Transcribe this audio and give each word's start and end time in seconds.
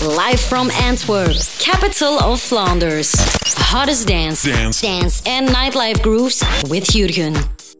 Live 0.00 0.40
from 0.40 0.70
Antwerp, 0.70 1.36
capital 1.58 2.18
of 2.18 2.42
Flanders. 2.42 3.14
Hottest 3.70 4.06
dance, 4.06 4.42
Dance. 4.42 4.80
dance 4.80 5.22
and 5.24 5.50
nightlife 5.50 6.00
grooves 6.02 6.42
with 6.68 6.92
Jurgen. 6.92 7.34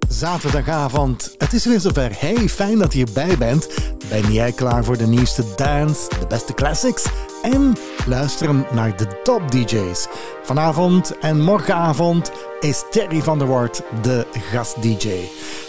Zaterdagavond, 0.08 1.34
het 1.38 1.52
is 1.52 1.64
weer 1.64 1.80
zover. 1.80 2.10
Hey, 2.18 2.48
fijn 2.48 2.79
dat 2.79 2.92
je 2.92 2.98
hierbij 2.98 3.38
bent. 3.38 3.68
Ben 4.08 4.32
jij 4.32 4.52
klaar 4.52 4.84
voor 4.84 4.96
de 4.96 5.06
nieuwste 5.06 5.44
dance, 5.56 6.08
de 6.21 6.26
beste 6.26 6.54
classics 6.54 7.04
en 7.42 7.76
luisteren 8.07 8.67
naar 8.73 8.96
de 8.96 9.21
top 9.23 9.51
DJ's? 9.51 10.07
Vanavond 10.43 11.19
en 11.19 11.41
morgenavond 11.41 12.30
is 12.61 12.83
Terry 12.91 13.23
van 13.23 13.39
der 13.39 13.48
Wart 13.48 13.83
de 14.03 14.27
gast 14.53 14.83
DJ. 14.83 15.09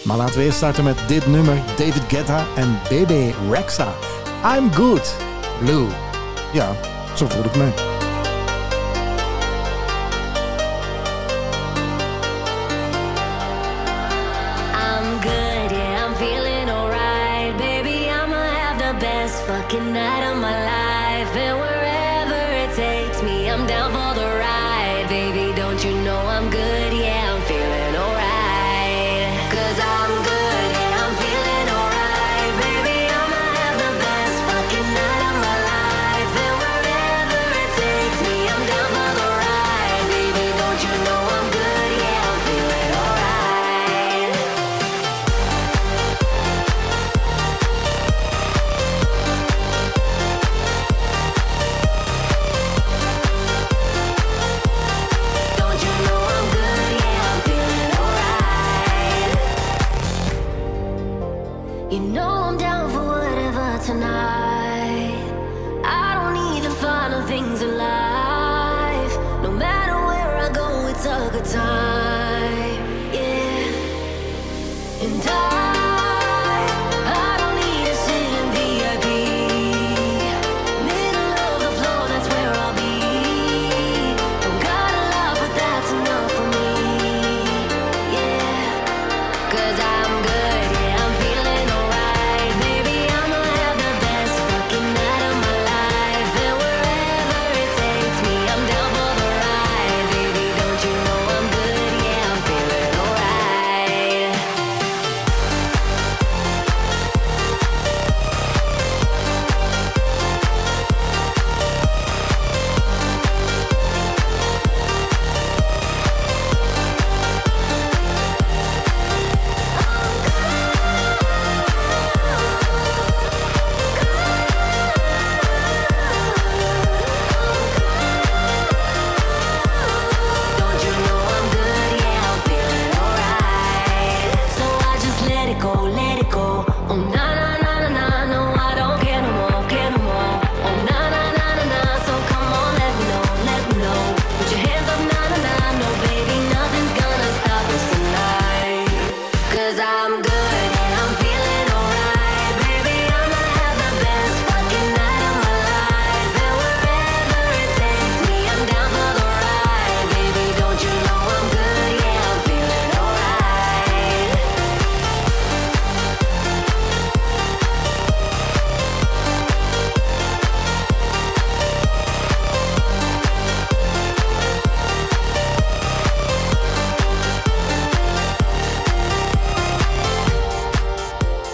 Maar 0.04 0.18
laten 0.18 0.38
we 0.38 0.44
eerst 0.44 0.58
starten 0.58 0.84
met 0.84 0.98
dit 1.08 1.28
nummer: 1.28 1.56
David 1.78 2.04
Guetta 2.08 2.46
en 2.56 2.80
BB 2.90 3.34
Rexa. 3.52 3.94
I'm 4.56 4.74
good, 4.74 5.16
Blue. 5.60 6.07
Ja, 6.54 6.76
zo 7.16 7.28
voel 7.28 7.44
ik 7.44 7.56
me. 7.56 7.97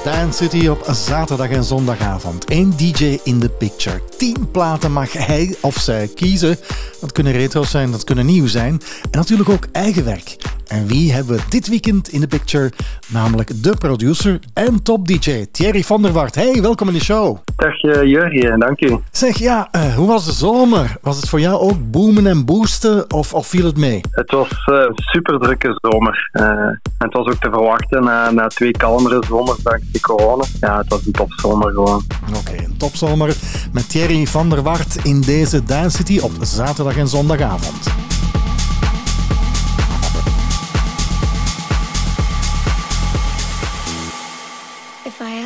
Dance 0.03 0.43
City 0.43 0.67
op 0.67 0.83
zaterdag 0.91 1.49
en 1.49 1.63
zondagavond. 1.63 2.51
Eén 2.51 2.73
DJ 2.77 3.19
in 3.23 3.39
the 3.39 3.49
picture. 3.49 4.01
Tien 4.17 4.51
platen 4.51 4.91
mag 4.91 5.11
hij 5.11 5.55
of 5.61 5.77
zij 5.77 6.07
kiezen. 6.07 6.57
Dat 6.99 7.11
kunnen 7.11 7.33
retro's 7.33 7.69
zijn, 7.71 7.91
dat 7.91 8.03
kunnen 8.03 8.25
nieuw 8.25 8.47
zijn. 8.47 8.81
En 9.01 9.17
natuurlijk 9.19 9.49
ook 9.49 9.67
eigen 9.71 10.05
werk. 10.05 10.35
En 10.67 10.87
wie 10.87 11.13
hebben 11.13 11.35
we 11.35 11.41
dit 11.49 11.67
weekend 11.67 12.09
in 12.09 12.19
de 12.19 12.27
picture? 12.27 12.71
Namelijk 13.07 13.63
de 13.63 13.75
producer 13.77 14.39
en 14.53 14.83
top 14.83 15.07
DJ 15.07 15.45
Thierry 15.51 15.83
van 15.83 16.01
der 16.01 16.11
Wart. 16.11 16.35
Hey, 16.35 16.61
welkom 16.61 16.87
in 16.87 16.93
de 16.93 17.03
show. 17.03 17.37
Dag 17.55 17.81
eh, 17.81 18.03
Jurgen, 18.03 18.59
dank 18.59 18.81
u. 18.81 18.97
Zeg, 19.11 19.37
ja, 19.37 19.67
eh, 19.71 19.95
hoe 19.95 20.07
was 20.07 20.25
de 20.25 20.31
zomer? 20.31 20.97
Was 21.01 21.15
het 21.15 21.29
voor 21.29 21.39
jou 21.39 21.59
ook 21.59 21.91
boomen 21.91 22.27
en 22.27 22.45
boosten 22.45 23.13
of, 23.13 23.33
of 23.33 23.47
viel 23.47 23.65
het 23.65 23.77
mee? 23.77 24.01
Het 24.11 24.31
was 24.31 24.49
een 24.65 24.91
super 24.95 25.39
drukke 25.39 25.77
zomer. 25.81 26.29
Eh, 26.31 26.43
en 26.43 26.81
het 26.97 27.13
was 27.13 27.27
ook 27.27 27.39
te 27.39 27.49
verwachten 27.49 28.03
na, 28.03 28.31
na 28.31 28.47
twee 28.47 28.71
kalmere 28.71 29.23
zomers 29.27 29.57
dankzij 29.57 29.99
corona. 30.01 30.43
Ja, 30.59 30.77
het 30.77 30.89
was 30.89 31.05
een 31.05 31.11
topzomer 31.11 31.71
gewoon. 31.71 32.03
Oké, 32.37 32.63
een 32.63 32.77
topzomer 32.77 33.35
met 33.71 33.89
Thierry 33.89 34.25
van 34.25 34.49
der 34.49 34.61
Wart 34.61 34.95
in 35.03 35.21
deze 35.21 35.63
Dance 35.63 35.97
City 35.97 36.19
op 36.19 36.31
zaterdag 36.41 36.97
en 36.97 37.07
zondagavond. 37.07 38.03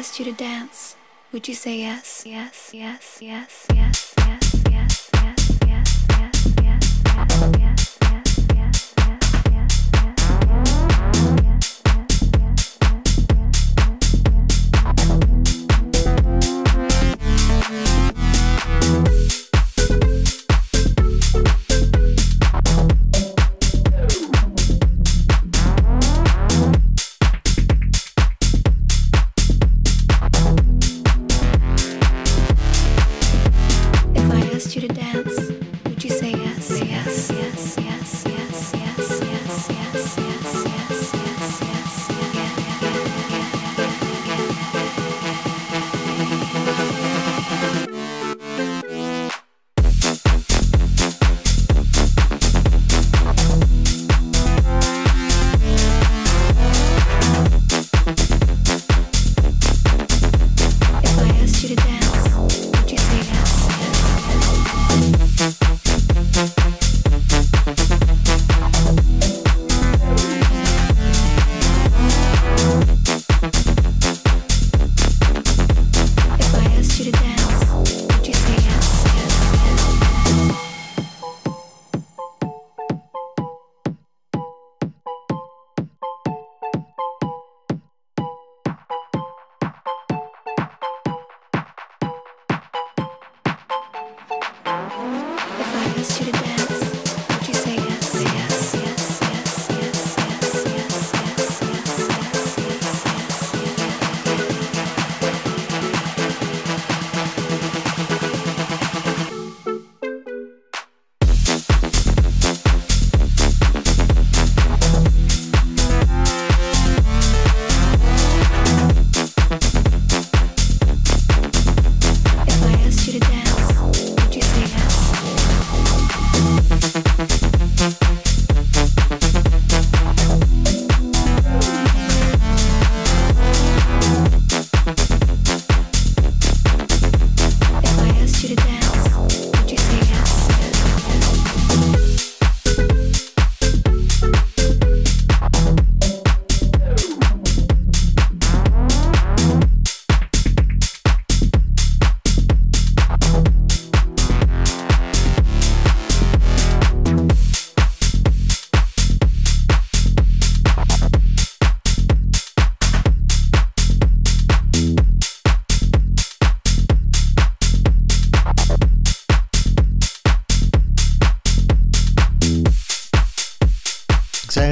Asked 0.07 0.19
you 0.19 0.25
to 0.25 0.31
dance, 0.31 0.95
would 1.33 1.49
you 1.49 1.53
say 1.53 1.79
yes? 1.79 2.23
Yes, 2.25 2.71
yes, 2.73 3.19
yes, 3.19 3.19
yes, 3.19 3.67
yes, 3.75 4.13
yes, 4.17 4.46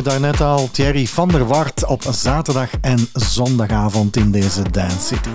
daarnet 0.05 0.41
al, 0.41 0.69
Thierry 0.71 1.05
van 1.05 1.27
der 1.27 1.45
Wart 1.47 1.85
op 1.85 2.01
zaterdag 2.09 2.69
en 2.81 2.97
zondagavond 3.13 4.15
in 4.17 4.31
deze 4.31 4.61
Dance 4.71 4.99
City. 4.99 5.29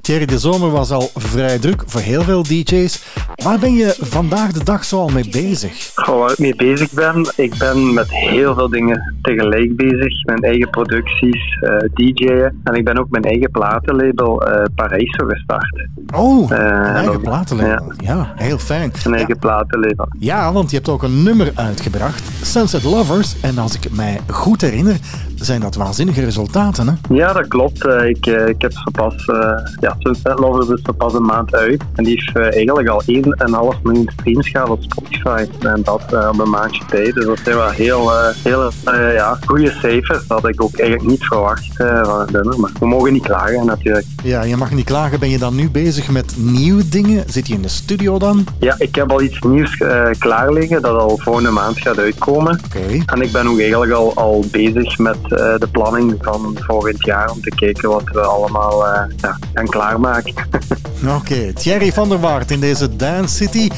Thierry, 0.00 0.26
de 0.26 0.38
zomer 0.38 0.70
was 0.70 0.90
al 0.90 1.10
vrij 1.14 1.58
druk 1.58 1.82
voor 1.86 2.00
heel 2.00 2.22
veel 2.22 2.42
DJ's. 2.42 3.02
Waar 3.34 3.58
ben 3.58 3.74
je 3.74 3.96
vandaag 4.00 4.52
de 4.52 4.64
dag 4.64 4.84
zo 4.84 4.98
al 4.98 5.08
mee 5.08 5.28
bezig? 5.30 5.90
Goh, 5.94 6.18
waar 6.18 6.30
ik 6.30 6.38
mee 6.38 6.56
bezig 6.56 6.90
ben, 6.92 7.32
ik 7.36 7.58
ben 7.58 7.94
met 7.94 8.10
heel 8.10 8.54
veel 8.54 8.68
dingen 8.68 9.14
tegelijk 9.22 9.76
bezig. 9.76 10.24
Mijn 10.24 10.42
eigen 10.42 10.70
producties, 10.70 11.58
eh 11.60 11.76
DJ'en. 11.94 12.60
En 12.64 12.74
ik 12.74 12.84
ben 12.84 12.98
ook 12.98 13.10
mijn 13.10 13.24
eigen 13.24 13.50
platenlabel 13.50 14.42
eh 14.42 14.64
Paraiso 14.74 15.26
gestart. 15.26 15.88
Oh, 16.14 16.50
een 16.50 16.94
eigen 16.94 17.20
platenlabel. 17.20 17.92
Ja. 18.04 18.32
heel 18.36 18.58
fijn. 18.58 18.92
Een 19.04 19.14
eigen 19.14 19.38
platenlabel. 19.38 20.08
Ja, 20.18 20.52
want 20.52 20.70
je 20.70 20.76
hebt 20.76 20.88
ook 20.88 21.02
een 21.02 21.22
nummer 21.22 21.52
uitgebracht, 21.54 22.22
Sunset 22.42 22.82
Lovers. 22.82 23.34
En 23.40 23.58
als 23.58 23.74
ik 23.74 23.90
mij 23.90 24.13
goed 24.28 24.62
herinner, 24.62 24.96
zijn 25.36 25.60
dat 25.60 25.74
waanzinnige 25.74 26.24
resultaten. 26.24 26.88
Hè? 26.88 27.14
Ja, 27.14 27.32
dat 27.32 27.48
klopt. 27.48 27.86
Eh, 27.86 28.08
ik, 28.08 28.26
eh, 28.26 28.48
ik 28.48 28.62
heb 28.62 28.72
zo 28.72 28.90
pas, 28.92 29.14
eh 29.26 29.58
ja, 29.80 29.96
Sunset 29.98 30.38
is 30.68 30.82
zo 30.82 30.92
pas 30.96 31.14
een 31.14 31.22
maand 31.22 31.54
uit. 31.54 31.82
En 31.94 32.04
die 32.04 32.14
heeft 32.14 32.52
eigenlijk 32.54 32.88
al 32.88 33.02
1,5 33.06 33.82
miljoen 33.82 34.10
streams 34.16 34.48
gehad 34.48 34.68
op 34.68 34.82
Spotify. 34.82 35.46
En 35.60 35.80
dat 35.82 36.02
op 36.28 36.38
een 36.38 36.50
maandje 36.50 36.84
tijd. 36.84 37.14
Dus 37.14 37.24
dat 37.24 37.38
zijn 37.44 37.56
wel 37.56 37.70
heel, 37.70 38.10
heel 38.42 38.70
ja, 39.12 39.38
goede 39.46 39.70
cijfers. 39.70 40.26
Dat 40.26 40.40
had 40.40 40.50
ik 40.50 40.62
ook 40.62 40.78
eigenlijk 40.78 41.10
niet 41.10 41.24
verwacht 41.24 41.66
van 41.76 42.20
het 42.20 42.30
nummer. 42.30 42.60
Maar 42.60 42.70
we 42.78 42.86
mogen 42.86 43.12
niet 43.12 43.22
klagen 43.22 43.66
natuurlijk. 43.66 44.06
Ja, 44.22 44.42
je 44.42 44.56
mag 44.56 44.70
niet 44.70 44.84
klagen. 44.84 45.20
Ben 45.20 45.30
je 45.30 45.38
dan 45.38 45.54
nu 45.54 45.70
bezig 45.70 46.10
met 46.10 46.34
nieuwe 46.36 46.88
dingen? 46.88 47.24
Zit 47.26 47.46
je 47.46 47.54
in 47.54 47.62
de 47.62 47.68
studio 47.68 48.18
dan? 48.18 48.46
Ja, 48.58 48.74
ik 48.78 48.94
heb 48.94 49.10
al 49.10 49.22
iets 49.22 49.38
nieuws 49.40 49.82
klaar 50.18 50.52
liggen 50.52 50.82
dat 50.82 50.98
al 50.98 51.18
volgende 51.18 51.50
maand 51.50 51.78
gaat 51.78 51.98
uitkomen. 51.98 52.60
Oké. 52.64 53.02
En 53.06 53.20
ik 53.20 53.32
ben 53.32 53.46
ook 53.46 53.58
eigenlijk 53.58 53.92
al, 53.92 54.14
al 54.14 54.44
bezig 54.50 54.98
met 54.98 55.16
de 55.28 55.68
planning 55.72 56.16
van 56.20 56.56
volgend 56.60 57.04
jaar 57.04 57.30
om 57.30 57.40
te 57.40 57.50
kijken 57.50 57.88
wat 57.88 58.02
we 58.12 58.20
allemaal 58.20 58.86
eh, 58.86 59.02
ja, 59.16 59.38
gaan 59.54 59.66
klaarmaken. 59.66 60.34
Oké, 61.18 61.52
Thierry 61.52 61.92
van 61.92 62.08
der 62.08 62.20
Waart 62.20 62.50
in 62.50 62.60
deze 62.60 62.96
Dance 62.96 63.34
City. 63.34 63.70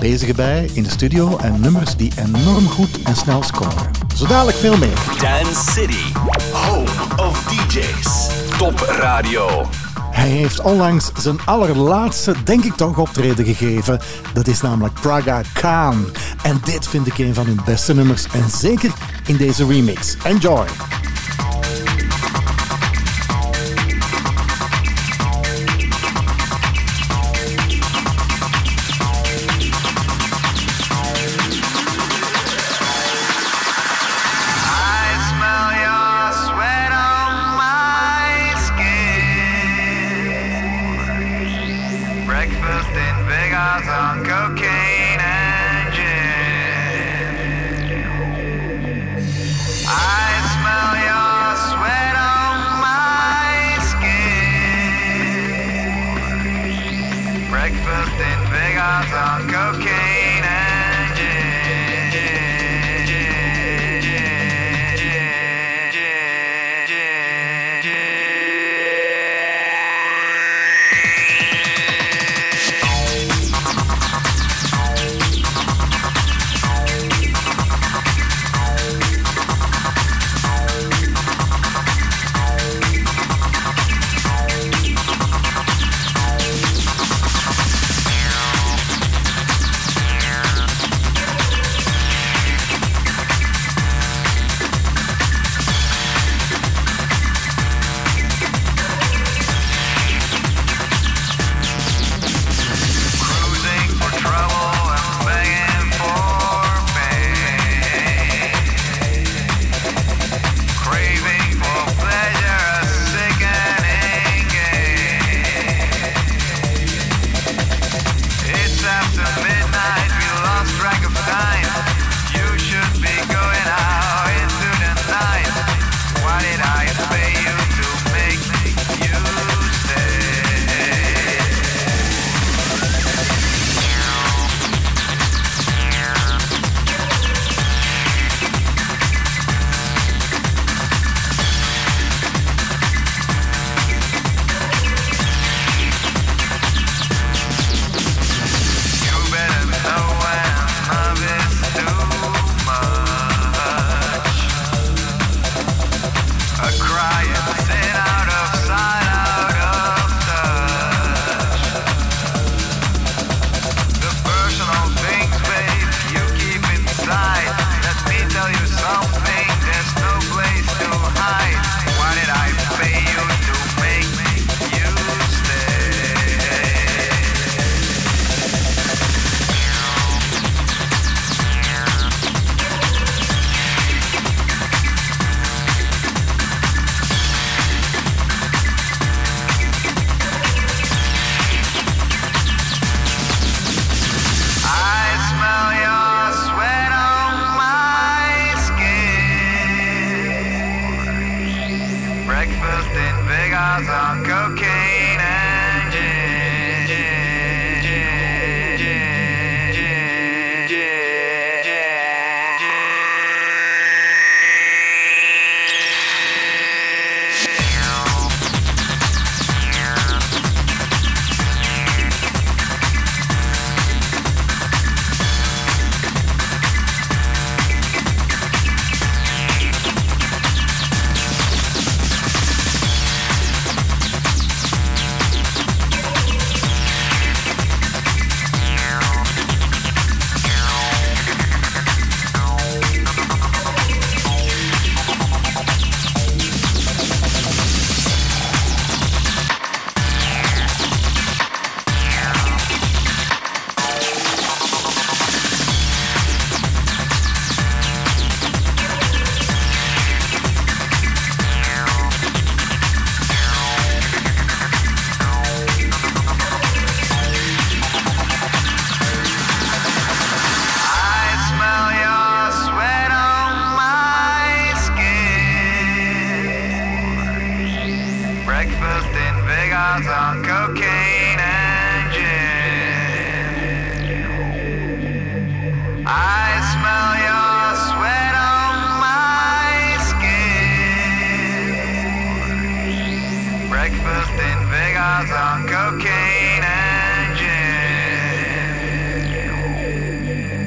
Bezig 0.00 0.28
erbij 0.28 0.70
in 0.72 0.82
de 0.82 0.90
studio 0.90 1.36
en 1.38 1.60
nummers 1.60 1.96
die 1.96 2.12
enorm 2.18 2.68
goed 2.68 3.02
en 3.02 3.16
snel 3.16 3.42
scoren. 3.42 3.90
Zo 4.16 4.26
dadelijk 4.26 4.56
veel 4.56 4.76
meer. 4.76 4.98
Dance 5.20 5.70
City, 5.70 6.12
home 6.52 6.90
of 7.16 7.44
DJs. 7.44 8.28
Top 8.58 8.78
Radio. 8.78 9.66
Hij 10.12 10.28
heeft 10.28 10.60
onlangs 10.60 11.10
zijn 11.18 11.38
allerlaatste, 11.44 12.34
denk 12.44 12.64
ik 12.64 12.74
toch, 12.74 12.98
optreden 12.98 13.44
gegeven. 13.44 14.00
Dat 14.34 14.46
is 14.46 14.60
namelijk 14.60 14.94
Praga 15.00 15.40
Khan. 15.52 16.06
En 16.42 16.60
dit 16.64 16.88
vind 16.88 17.06
ik 17.06 17.18
een 17.18 17.34
van 17.34 17.46
hun 17.46 17.60
beste 17.64 17.94
nummers. 17.94 18.26
En 18.32 18.48
zeker 18.48 18.90
in 19.26 19.36
deze 19.36 19.66
remix. 19.66 20.16
Enjoy! 20.24 20.66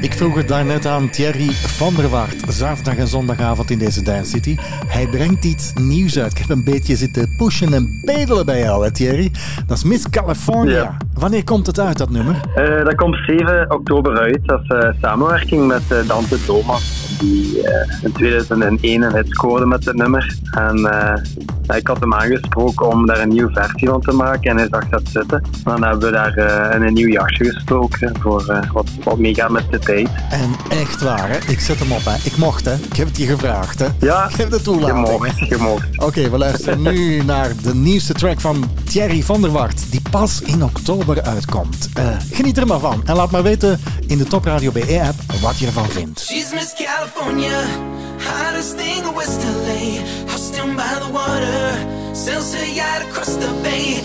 Ik 0.06 0.14
vroeg 0.14 0.36
het 0.36 0.48
daarnet 0.48 0.86
aan 0.86 1.10
Thierry 1.10 1.50
van 1.52 1.94
der 1.96 2.10
Waart, 2.10 2.44
zaterdag 2.48 2.96
en 2.96 3.08
zondagavond 3.08 3.72
in 3.72 3.80
deze 3.80 4.04
Dance 4.04 4.30
City. 4.30 4.56
Hij 4.88 5.08
brengt 5.08 5.46
iets 5.46 5.74
nieuws 5.74 6.20
uit. 6.20 6.32
Ik 6.32 6.38
heb 6.38 6.50
een 6.50 6.64
beetje 6.64 6.96
zitten 6.96 7.36
pushen 7.38 7.74
en 7.74 8.02
bedelen 8.06 8.46
bij 8.46 8.60
jou, 8.60 8.84
hè, 8.84 8.92
Thierry. 8.92 9.32
Dat 9.68 9.78
is 9.78 9.84
Miss 9.84 10.10
California. 10.10 10.76
Ja. 10.76 10.98
Wanneer 11.14 11.44
komt 11.44 11.68
het 11.68 11.80
uit, 11.80 11.98
dat 11.98 12.10
nummer? 12.10 12.36
Eh, 12.56 12.86
dat 12.86 12.96
komt 12.96 13.16
7 13.16 13.72
oktober 13.72 14.20
uit. 14.20 14.40
Dat 14.44 14.62
is 14.62 14.68
eh, 14.68 14.90
samenwerking 15.02 15.68
met 15.68 15.84
eh, 15.90 16.08
Dante 16.08 16.46
Thomas. 16.46 17.05
Die 17.20 17.62
eh, 17.62 18.04
in 18.04 18.12
2001 18.12 19.02
een 19.02 19.14
hit 19.16 19.26
scoorde 19.30 19.66
met 19.66 19.86
het 19.86 19.96
nummer. 19.96 20.36
En 20.52 20.86
eh, 20.86 21.78
ik 21.78 21.88
had 21.88 22.00
hem 22.00 22.14
aangesproken 22.14 22.88
om 22.90 23.06
daar 23.06 23.20
een 23.20 23.30
nieuwe 23.30 23.52
versie 23.54 23.88
van 23.88 24.02
te 24.02 24.12
maken. 24.12 24.50
En 24.52 24.58
hij 24.58 24.68
zag 24.72 24.90
dat 24.90 25.02
zitten. 25.12 25.44
Dan 25.64 25.84
hebben 25.84 26.06
we 26.06 26.12
daar 26.12 26.34
eh, 26.38 26.76
in 26.76 26.88
een 26.88 26.94
nieuw 26.94 27.08
jasje 27.08 27.44
gestoken. 27.44 28.14
Voor 28.22 28.46
eh, 28.50 28.72
wat, 28.72 28.88
wat 29.04 29.18
meegaat 29.18 29.50
met 29.50 29.72
de 29.72 29.80
tijd. 29.80 30.08
En 30.30 30.56
echt 30.70 31.02
waar, 31.02 31.30
hè? 31.30 31.38
Ik 31.52 31.60
zet 31.60 31.80
hem 31.80 31.92
op, 31.92 32.06
hè? 32.06 32.16
Ik 32.24 32.38
mocht, 32.38 32.66
hè? 32.66 32.74
Ik 32.74 32.96
heb 32.96 33.08
het 33.08 33.18
je 33.18 33.26
gevraagd, 33.26 33.80
hè? 33.80 33.88
Ja, 34.00 34.30
Ik 34.30 34.36
heb 34.36 34.50
de 34.50 34.56
je 34.56 34.62
toelating. 34.62 35.08
mocht. 35.08 35.38
Je 35.38 35.58
mocht. 35.60 35.88
Oké, 36.04 36.30
we 36.30 36.38
luisteren 36.38 36.82
nu 36.82 37.22
naar 37.24 37.52
de 37.64 37.76
nieuwste 37.76 38.14
track 38.14 38.40
van 38.42 38.70
Thierry 38.84 39.22
van 39.24 39.42
der 39.42 39.52
Wart, 39.52 39.92
die 39.92 40.02
pas 40.12 40.42
in 40.42 40.64
oktober 40.64 41.22
uitkomt. 41.24 41.90
Eh, 41.94 42.08
geniet 42.32 42.58
er 42.58 42.68
maar 42.68 42.80
van 42.80 43.02
en 43.06 43.16
laat 43.16 43.32
maar 43.32 43.44
weten 43.44 43.80
in 44.08 44.18
de 44.18 44.24
Top 44.24 44.46
Radio 44.46 44.72
BE-app 44.72 45.16
wat 45.42 45.58
je 45.60 45.66
ervan 45.66 45.90
vindt. 45.90 46.20
She's 46.20 46.52
Miss 46.54 46.74
California, 46.74 47.15
hottest 47.16 48.78
thing 48.78 49.04
in 49.04 49.14
West 49.14 49.42
LA. 49.42 50.02
House 50.28 50.52
down 50.52 50.76
by 50.76 51.00
the 51.00 51.10
water, 51.12 52.16
sails 52.16 52.54
her 52.54 52.66
yacht 52.66 53.02
across 53.04 53.36
the 53.38 53.48
bay. 53.64 54.02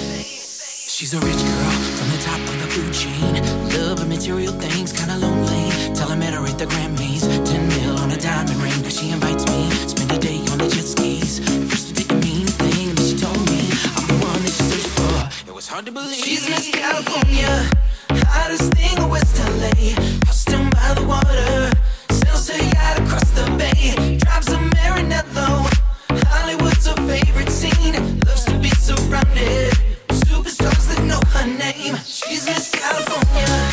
She's 0.87 1.14
a 1.14 1.21
rich 1.21 1.43
girl 1.50 1.71
from 1.99 2.09
the 2.11 2.21
top 2.23 2.40
of 2.40 2.57
the 2.62 2.69
food 2.69 2.93
chain. 2.93 3.33
Love 3.81 3.99
her 4.00 4.07
material 4.07 4.52
things, 4.52 4.93
kinda 4.93 5.17
lonely. 5.17 5.95
Tell 5.95 6.09
her 6.09 6.17
met 6.17 6.35
her 6.35 6.45
at 6.45 6.59
the 6.59 6.67
Grammys. 6.67 7.23
10 7.23 7.69
mil 7.69 7.99
on 7.99 8.11
a 8.11 8.17
diamond 8.17 8.61
ring. 8.62 8.83
Now 8.83 8.90
she 8.90 9.11
invites 9.11 9.45
me, 9.47 9.71
spend 9.88 10.12
a 10.12 10.19
day 10.19 10.38
on 10.52 10.59
the 10.59 10.69
jet 10.69 10.85
skis. 10.85 11.40
First 11.71 11.90
it 11.90 11.97
didn't 12.00 12.21
mean 12.21 12.47
thing, 12.47 12.95
then 12.95 13.07
she 13.07 13.17
told 13.17 13.43
me 13.50 13.61
I'm 13.97 14.07
the 14.11 14.19
one 14.31 14.40
that 14.45 14.52
she 14.57 14.62
searched 14.71 14.93
for. 14.99 15.50
It 15.50 15.55
was 15.55 15.67
hard 15.69 15.87
to 15.87 15.93
believe. 15.93 16.23
She's 16.25 16.49
Miss 16.49 16.69
California, 16.71 17.71
hottest 18.35 18.73
thing 18.75 18.97
in 19.02 19.09
West 19.09 19.35
LA. 19.38 19.75
House 20.26 20.45
down 20.45 20.69
by 20.71 20.95
the 20.95 21.05
water, 21.05 21.71
She's 22.40 22.59
a 22.59 22.64
yacht 22.64 22.99
across 23.00 23.30
the 23.32 23.44
bay, 23.59 24.16
drives 24.16 24.49
a 24.49 24.56
Maranello. 24.56 25.68
Hollywood's 26.28 26.87
her 26.87 26.94
favorite 27.06 27.50
scene, 27.50 28.18
loves 28.20 28.47
to 28.47 28.59
be 28.59 28.70
surrounded. 28.70 29.75
Superstars 30.09 30.88
that 30.88 31.04
know 31.04 31.20
her 31.32 31.47
name, 31.47 31.97
she's 32.06 32.47
Miss 32.47 32.70
California. 32.70 33.69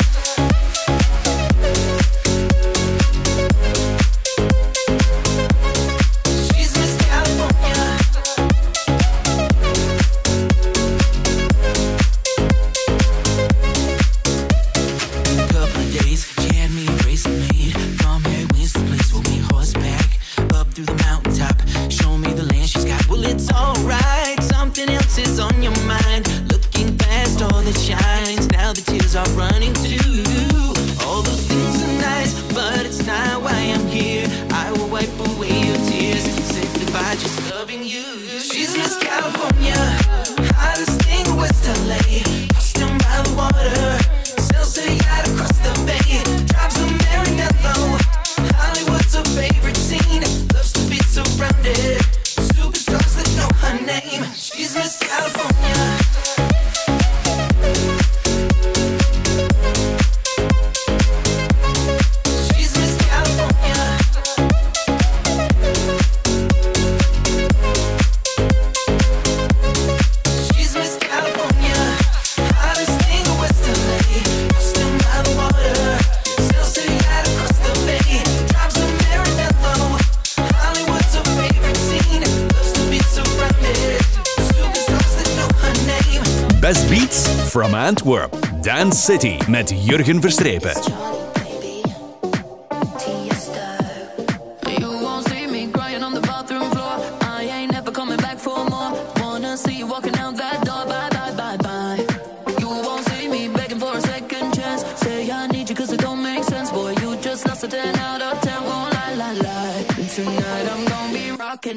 Lie. 87.58 87.88
Antwerp, 87.88 88.30
Dance 88.62 88.98
City 88.98 89.38
met 89.48 89.68
Jurgen 89.68 90.20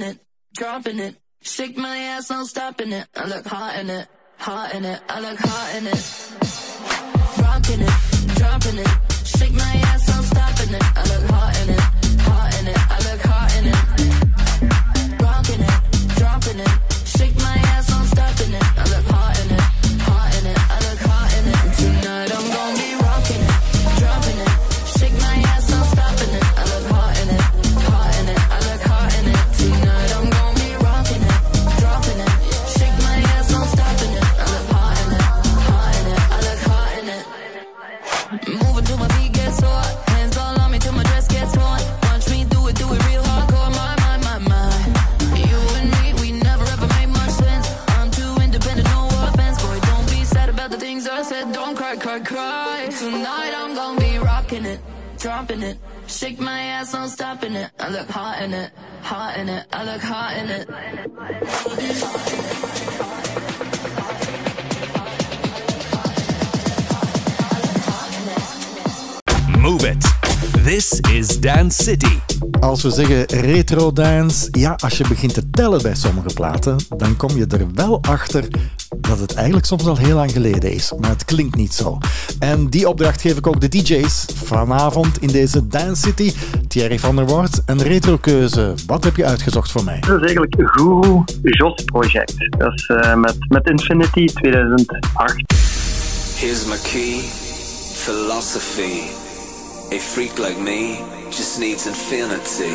it, 0.01 0.17
dropping 0.53 0.99
it. 0.99 1.15
Shake 1.41 1.77
my 1.77 1.97
ass, 1.97 2.29
no 2.29 2.43
stopping 2.43 2.91
it. 2.91 3.07
I 3.15 3.25
look 3.25 3.45
hot 3.45 3.79
in 3.79 3.89
it, 3.89 4.07
hot 4.41 4.73
in 4.73 4.83
it. 4.85 4.99
I 5.07 5.19
look 5.19 5.37
hot 5.37 5.75
in 5.77 5.85
it. 5.85 6.01
Rocking 7.41 7.81
it, 7.81 7.95
dropping 8.39 8.79
it. 8.79 8.89
Shake 9.23 9.53
my 9.53 9.73
ass, 9.89 10.07
no 10.09 10.21
stopping 10.23 10.73
it. 10.73 10.83
I 10.97 11.03
look 11.11 11.29
hot 11.29 11.53
in 11.61 11.69
it, 11.69 11.81
hot 12.25 12.59
in 12.59 12.67
it. 12.67 12.79
I 12.95 12.97
look 13.07 13.21
hot 13.21 13.49
in 13.57 13.65
it. 13.71 13.77
Rocking 15.21 15.61
it, 15.61 15.77
dropping 16.17 16.59
it. 16.59 16.73
Shake 17.05 17.37
my 17.37 17.55
ass, 17.73 17.89
no 17.91 18.03
stopping 18.05 18.53
it. 18.53 18.65
I 18.79 18.83
look 18.89 19.10
dropping 55.61 55.69
it. 55.69 55.77
Shake 56.07 56.39
my 56.39 56.61
ass, 56.61 56.93
no 56.93 57.07
stopping 57.07 57.55
it. 57.55 57.71
I 57.79 57.89
look 57.89 58.09
hot 58.09 58.41
in 58.41 58.53
it, 58.53 58.71
hot 59.01 59.37
in 59.37 59.49
it. 59.49 59.65
I 59.71 59.83
look 59.83 60.01
hot 60.01 60.37
in 60.37 60.49
it. 60.49 60.69
Move 69.59 69.83
it. 69.83 70.20
This 70.63 70.99
is 70.99 71.39
Dance 71.39 71.83
City. 71.83 72.19
Als 72.59 72.83
we 72.83 72.89
zeggen 72.89 73.25
retro 73.25 73.93
dance, 73.93 74.47
ja, 74.51 74.77
als 74.77 74.97
je 74.97 75.07
begint 75.07 75.33
te 75.33 75.49
tellen 75.49 75.81
bij 75.81 75.95
sommige 75.95 76.33
platen, 76.33 76.77
dan 76.97 77.15
kom 77.15 77.37
je 77.37 77.45
er 77.47 77.67
wel 77.73 78.01
achter 78.01 78.47
dat 78.97 79.19
het 79.19 79.33
eigenlijk 79.33 79.65
soms 79.65 79.85
al 79.85 79.97
heel 79.97 80.15
lang 80.15 80.31
geleden 80.31 80.71
is, 80.71 80.93
maar 80.99 81.09
het 81.09 81.25
klinkt 81.25 81.55
niet 81.55 81.73
zo. 81.73 81.97
En 82.39 82.69
die 82.69 82.89
opdracht 82.89 83.21
geef 83.21 83.37
ik 83.37 83.47
ook 83.47 83.61
de 83.61 83.67
DJ's 83.67 84.25
vanavond 84.33 85.21
in 85.21 85.27
deze 85.27 85.67
Dance 85.67 86.01
City. 86.01 86.33
Thierry 86.67 86.99
van 86.99 87.15
der 87.15 87.25
Woort, 87.25 87.61
een 87.65 87.81
retrokeuze. 87.83 88.73
Wat 88.85 89.03
heb 89.03 89.15
je 89.15 89.25
uitgezocht 89.25 89.71
voor 89.71 89.83
mij? 89.83 89.99
Dat 89.99 90.15
is 90.15 90.21
eigenlijk 90.21 90.59
een 90.59 90.69
Guru 90.69 91.23
Jos 91.41 91.83
project. 91.85 92.33
Dat 92.57 92.73
is 92.73 92.85
eh, 92.87 93.15
met, 93.15 93.35
met 93.47 93.69
Infinity 93.69 94.25
2008. 94.25 95.53
Here's 96.35 96.65
my 96.65 96.77
key, 96.83 97.19
philosophy. 97.93 99.20
A 99.93 99.99
freak 99.99 100.39
like 100.39 100.57
me 100.57 101.03
just 101.31 101.59
needs 101.59 101.85
infinity. 101.85 102.71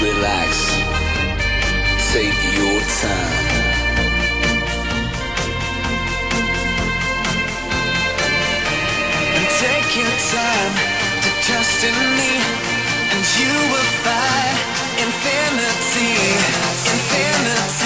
Relax, 0.00 0.50
take 2.12 2.38
your 2.54 2.80
time. 3.02 3.34
And 9.34 9.48
take 9.58 9.90
your 9.96 10.14
time 10.30 10.74
to 11.20 11.30
trust 11.42 11.82
in 11.82 11.96
me, 12.18 12.32
and 13.10 13.24
you 13.40 13.52
will 13.72 13.90
find 14.04 14.73
infinity, 14.98 16.14
infinity. 16.92 17.83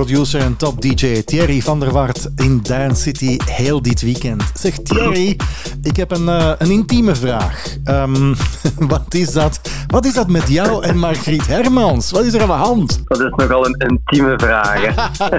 Topproducer 0.00 0.40
en 0.40 0.56
top 0.56 0.80
DJ 0.80 1.22
Thierry 1.22 1.60
van 1.60 1.80
der 1.80 1.92
Wart 1.92 2.28
in 2.36 2.60
Dance 2.62 3.02
City 3.02 3.36
heel 3.44 3.82
dit 3.82 4.00
weekend. 4.00 4.42
Zeg 4.54 4.78
Thierry, 4.78 5.36
ik 5.82 5.96
heb 5.96 6.10
een, 6.10 6.28
eh, 6.28 6.52
een 6.58 6.70
intieme 6.70 7.14
vraag. 7.14 7.76
Ehm, 7.84 8.34
wat, 8.92 9.14
is 9.14 9.32
dat, 9.32 9.59
wat 9.90 10.04
is 10.04 10.14
dat 10.14 10.28
met 10.28 10.48
jou 10.48 10.84
en 10.84 10.98
Margriet 10.98 11.46
Hermans? 11.46 12.10
Wat 12.10 12.24
is 12.24 12.34
er 12.34 12.40
aan 12.40 12.46
de 12.46 12.52
hand? 12.52 13.02
Dat 13.04 13.20
is 13.20 13.30
nogal 13.36 13.66
een 13.66 13.74
intieme 13.88 14.34
vraag. 14.36 14.82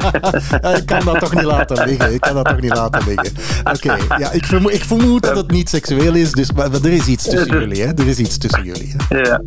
ik 0.80 0.86
kan 0.86 1.06
dat 1.06 1.20
toch 1.20 1.34
niet 1.34 1.44
laten 1.44 1.86
liggen. 1.86 2.14
Ik 2.14 2.22
kan 2.22 2.34
dat 2.34 2.46
toch 2.46 2.62
niet 2.62 2.76
laten 2.76 3.08
liggen. 3.08 3.32
Oké, 3.74 3.98
ja, 4.18 4.32
ik, 4.32 4.46
vermoed, 4.46 4.74
ik 4.74 4.84
vermoed 4.84 5.24
dat 5.24 5.36
het 5.36 5.52
niet 5.52 5.70
seksueel 5.70 6.14
is, 6.14 6.32
dus 6.32 6.52
maar, 6.52 6.72
maar 6.72 6.82
er 6.84 6.92
is 6.92 7.08
iets 7.08 7.24
tussen 7.24 7.60
jullie. 7.60 7.82
Hè? 7.82 7.88
Er 7.94 8.08
is 8.08 8.20
iets 8.20 8.38
tussen 8.38 8.64
jullie. 8.64 8.96
Hè? 9.08 9.18
Ja, 9.18 9.42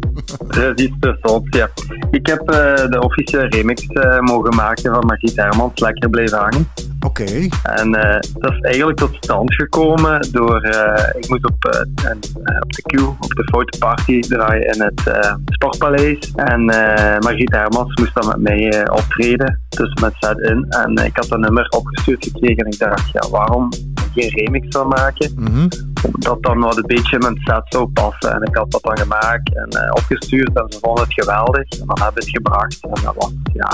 dat 0.49 0.79
is 0.79 0.85
iets 0.85 0.97
tussen 1.01 1.31
ons, 1.31 1.47
ja. 1.51 1.69
Ik 2.11 2.27
heb 2.27 2.41
eh, 2.41 2.57
de 2.91 3.01
officiële 3.01 3.47
remix 3.47 3.87
eh, 3.87 4.19
mogen 4.19 4.55
maken 4.55 4.95
van 4.95 5.07
Margriet 5.07 5.37
Hermans, 5.37 5.81
Lekker 5.81 6.11
Blijven 6.11 6.39
Hangen. 6.39 6.69
Oké. 7.05 7.49
En 7.63 7.95
eh, 7.95 8.21
dat 8.35 8.53
is 8.53 8.61
eigenlijk 8.61 8.99
tot 8.99 9.17
stand 9.21 9.55
gekomen 9.55 10.29
door... 10.33 10.61
eh, 10.61 11.09
ik 11.21 11.29
moest 11.29 11.45
op, 11.47 11.65
een- 11.65 12.21
eh, 12.45 12.57
op 12.61 12.73
de 12.73 12.83
Q, 12.83 12.99
op 13.01 13.35
de 13.35 13.45
fotoparty 13.53 14.21
draaien 14.21 14.73
in 14.75 14.83
het 14.83 15.03
Sportpaleis. 15.47 16.33
En 16.35 16.65
Margriet 17.21 17.53
Hermans 17.53 17.95
moest 17.95 18.15
dan 18.15 18.27
met 18.27 18.41
mij 18.41 18.89
optreden, 18.91 19.61
dus 19.69 19.95
met 20.01 20.13
Zet 20.19 20.39
in. 20.39 20.67
En 20.69 21.05
ik 21.05 21.17
had 21.17 21.29
dat 21.29 21.39
nummer 21.39 21.67
opgestuurd 21.77 22.25
gekregen 22.25 22.57
en 22.65 22.71
ik 22.73 22.79
dacht, 22.79 23.11
ja, 23.13 23.29
waarom 23.31 23.69
geen 24.15 24.29
remix 24.29 24.67
van 24.71 24.89
maken? 24.89 25.33
Mhm. 25.37 25.69
dat 26.19 26.43
dan 26.43 26.59
wat 26.61 26.77
een 26.77 26.87
beetje 26.87 27.19
met 27.19 27.33
set 27.45 27.63
zou 27.69 27.87
passen. 27.89 28.33
En 28.35 28.43
ik 28.43 28.57
had 28.57 28.71
dat 28.71 28.83
dan 28.83 28.99
gemaakt 28.99 29.55
en 29.55 29.93
opgestuurd 29.97 30.51
en 30.59 30.65
ze 30.69 30.79
vonden 30.81 31.05
het 31.05 31.13
geweldig. 31.15 31.69
En 31.81 31.87
dan 31.87 31.99
hebben 32.03 32.15
we 32.15 32.21
het 32.21 32.29
gebracht 32.37 32.83
en 32.85 33.03
dat 33.05 33.15
was, 33.17 33.33
ja, 33.53 33.71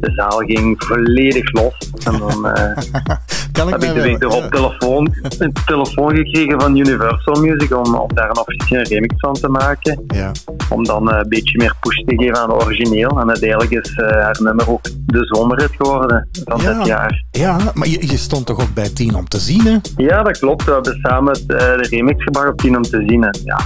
de 0.00 0.12
zaal 0.12 0.38
ging 0.38 0.74
volledig 0.84 1.52
los. 1.52 1.74
En 2.04 2.18
dan 2.18 2.48
eh, 2.48 2.82
Kan 3.52 3.70
heb 3.72 3.82
ik 3.82 3.94
de 3.94 4.00
week 4.02 4.22
erop 4.22 4.42
ja. 4.42 4.48
telefoon, 4.48 5.14
een 5.38 5.52
telefoon 5.66 6.16
gekregen 6.16 6.60
van 6.60 6.76
Universal 6.76 7.34
Music 7.34 7.76
om, 7.76 7.94
om 7.94 8.14
daar 8.14 8.28
een 8.30 8.38
officiële 8.38 8.82
remix 8.82 9.14
van 9.18 9.34
te 9.34 9.48
maken. 9.48 10.04
Ja. 10.06 10.32
Om 10.68 10.84
dan 10.84 11.10
eh, 11.10 11.18
een 11.18 11.28
beetje 11.28 11.58
meer 11.58 11.74
push 11.80 11.96
te 11.96 12.14
geven 12.16 12.36
aan 12.36 12.50
het 12.50 12.62
origineel. 12.62 13.20
En 13.20 13.28
uiteindelijk 13.28 13.70
is 13.70 13.94
eh, 13.94 14.10
haar 14.10 14.36
nummer 14.42 14.70
ook 14.70 14.82
de 15.06 15.24
zomerhit 15.24 15.70
geworden 15.76 16.28
van 16.44 16.60
Ja. 16.60 16.72
dit 16.78 16.86
jaar. 16.86 17.24
ja, 17.30 17.58
maar 17.74 17.88
je, 17.88 18.06
je 18.06 18.16
stond 18.16 18.46
toch 18.46 18.60
ook 18.60 18.74
bij 18.74 18.88
tien 18.88 19.14
om 19.14 19.28
te 19.28 19.38
zien, 19.38 19.60
hè? 19.66 19.76
Ja, 19.96 20.22
dat 20.22 20.38
klopt. 20.38 20.64
We 20.64 20.72
hebben 20.72 20.98
samen 21.02 21.32
het, 21.32 21.48
de 21.48 21.86
remix 21.90 22.22
gebracht 22.22 22.48
op 22.48 22.58
10 22.58 22.76
om 22.76 22.82
te 22.82 23.04
zien. 23.08 23.24
En 23.24 23.38
ja, 23.44 23.60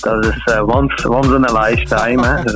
dat 0.00 0.24
is 0.24 0.44
eh, 0.44 0.68
once, 0.68 1.10
once 1.10 1.34
in 1.34 1.44
a 1.44 1.60
lifetime. 1.60 2.26
Hè. 2.26 2.42
Dus 2.42 2.54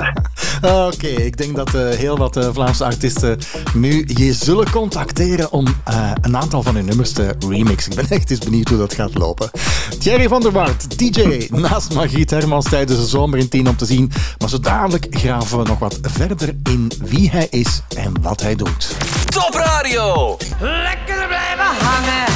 Oké, 0.87 1.07
ik 1.07 1.37
denk 1.37 1.57
dat 1.57 1.75
eh, 1.75 1.89
heel 1.89 2.17
wat 2.17 2.37
eh, 2.37 2.49
Vlaamse 2.53 2.85
artiesten 2.85 3.39
nu 3.75 4.05
je 4.07 4.33
zullen 4.33 4.71
contacteren 4.71 5.53
om 5.53 5.67
eh, 5.85 6.11
een 6.21 6.37
aantal 6.37 6.63
van 6.63 6.75
hun 6.75 6.85
nummers 6.85 7.13
te 7.13 7.35
remixen. 7.49 7.91
Ik 7.93 7.97
ben 7.97 8.09
echt 8.09 8.31
eens 8.31 8.39
benieuwd 8.39 8.69
hoe 8.69 8.79
dat 8.79 8.95
gaat 8.95 9.15
lopen. 9.15 9.51
Thierry 9.99 10.29
van 10.29 10.41
der 10.41 10.53
Wart, 10.53 10.99
DJ, 10.99 11.49
naast 11.51 11.95
Margriet 11.95 12.31
Hermans 12.31 12.69
tijdens 12.69 12.99
de 12.99 13.07
zomer 13.07 13.39
in 13.39 13.49
10 13.49 13.69
om 13.69 13.77
te 13.77 13.85
zien. 13.85 14.13
Maar 14.39 14.49
zo 14.49 14.61
dadelijk 14.61 15.07
graven 15.11 15.59
we 15.59 15.69
nog 15.69 15.79
wat 15.79 15.99
verder 16.03 16.55
in 16.63 16.93
wie 17.05 17.31
hij 17.31 17.47
is 17.51 17.83
en 17.97 18.23
wat 18.23 18.43
hij 18.43 18.55
doet. 18.55 18.97
Top 19.25 19.55
Radio. 19.55 20.37
Lekker 20.61 21.27
blijven 21.27 21.77
hangen. 21.79 22.32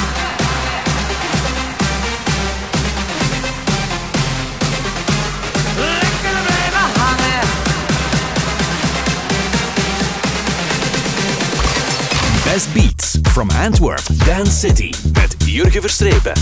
From 13.37 13.49
Antwerp, 13.49 14.01
Dance 14.25 14.51
City. 14.51 14.93
Met 15.13 15.35
Jurgen 15.45 15.81
Verstrepen. 15.81 16.33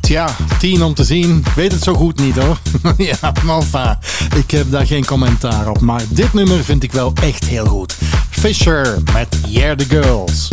Tja, 0.00 0.36
10 0.58 0.82
om 0.82 0.94
te 0.94 1.04
zien. 1.04 1.44
Weet 1.54 1.72
het 1.72 1.82
zo 1.82 1.94
goed 1.94 2.18
niet 2.18 2.36
hoor. 2.36 2.58
ja, 2.96 3.16
enfin, 3.20 3.98
ik 4.36 4.50
heb 4.50 4.70
daar 4.70 4.86
geen 4.86 5.04
commentaar 5.04 5.68
op. 5.68 5.80
Maar 5.80 6.02
dit 6.08 6.32
nummer 6.32 6.64
vind 6.64 6.82
ik 6.82 6.92
wel 6.92 7.12
echt 7.22 7.44
heel 7.44 7.66
goed. 7.66 7.96
Fisher 8.30 8.98
met 9.12 9.38
Yeah 9.48 9.76
the 9.76 9.84
Girls. 9.84 10.48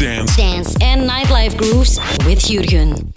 Dance, 0.00 0.34
Dance. 0.34 0.76
and 0.80 1.08
nightlife 1.08 1.58
grooves 1.58 2.00
with 2.24 2.38
Jurgen. 2.38 3.12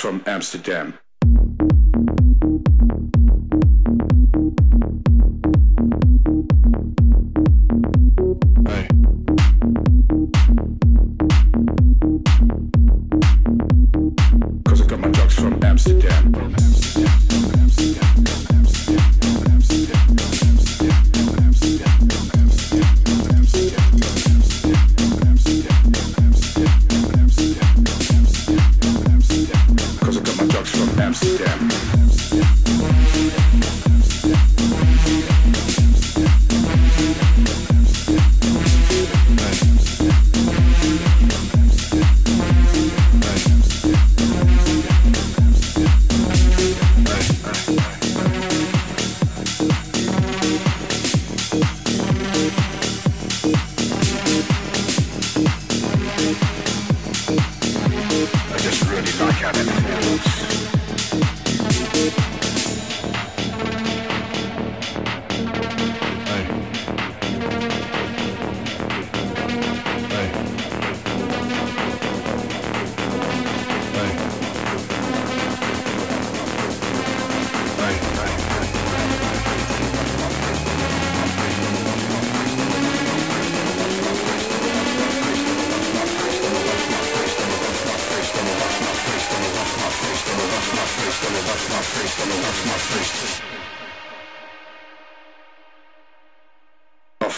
From 0.00 0.22
Amsterdam. 0.24 0.99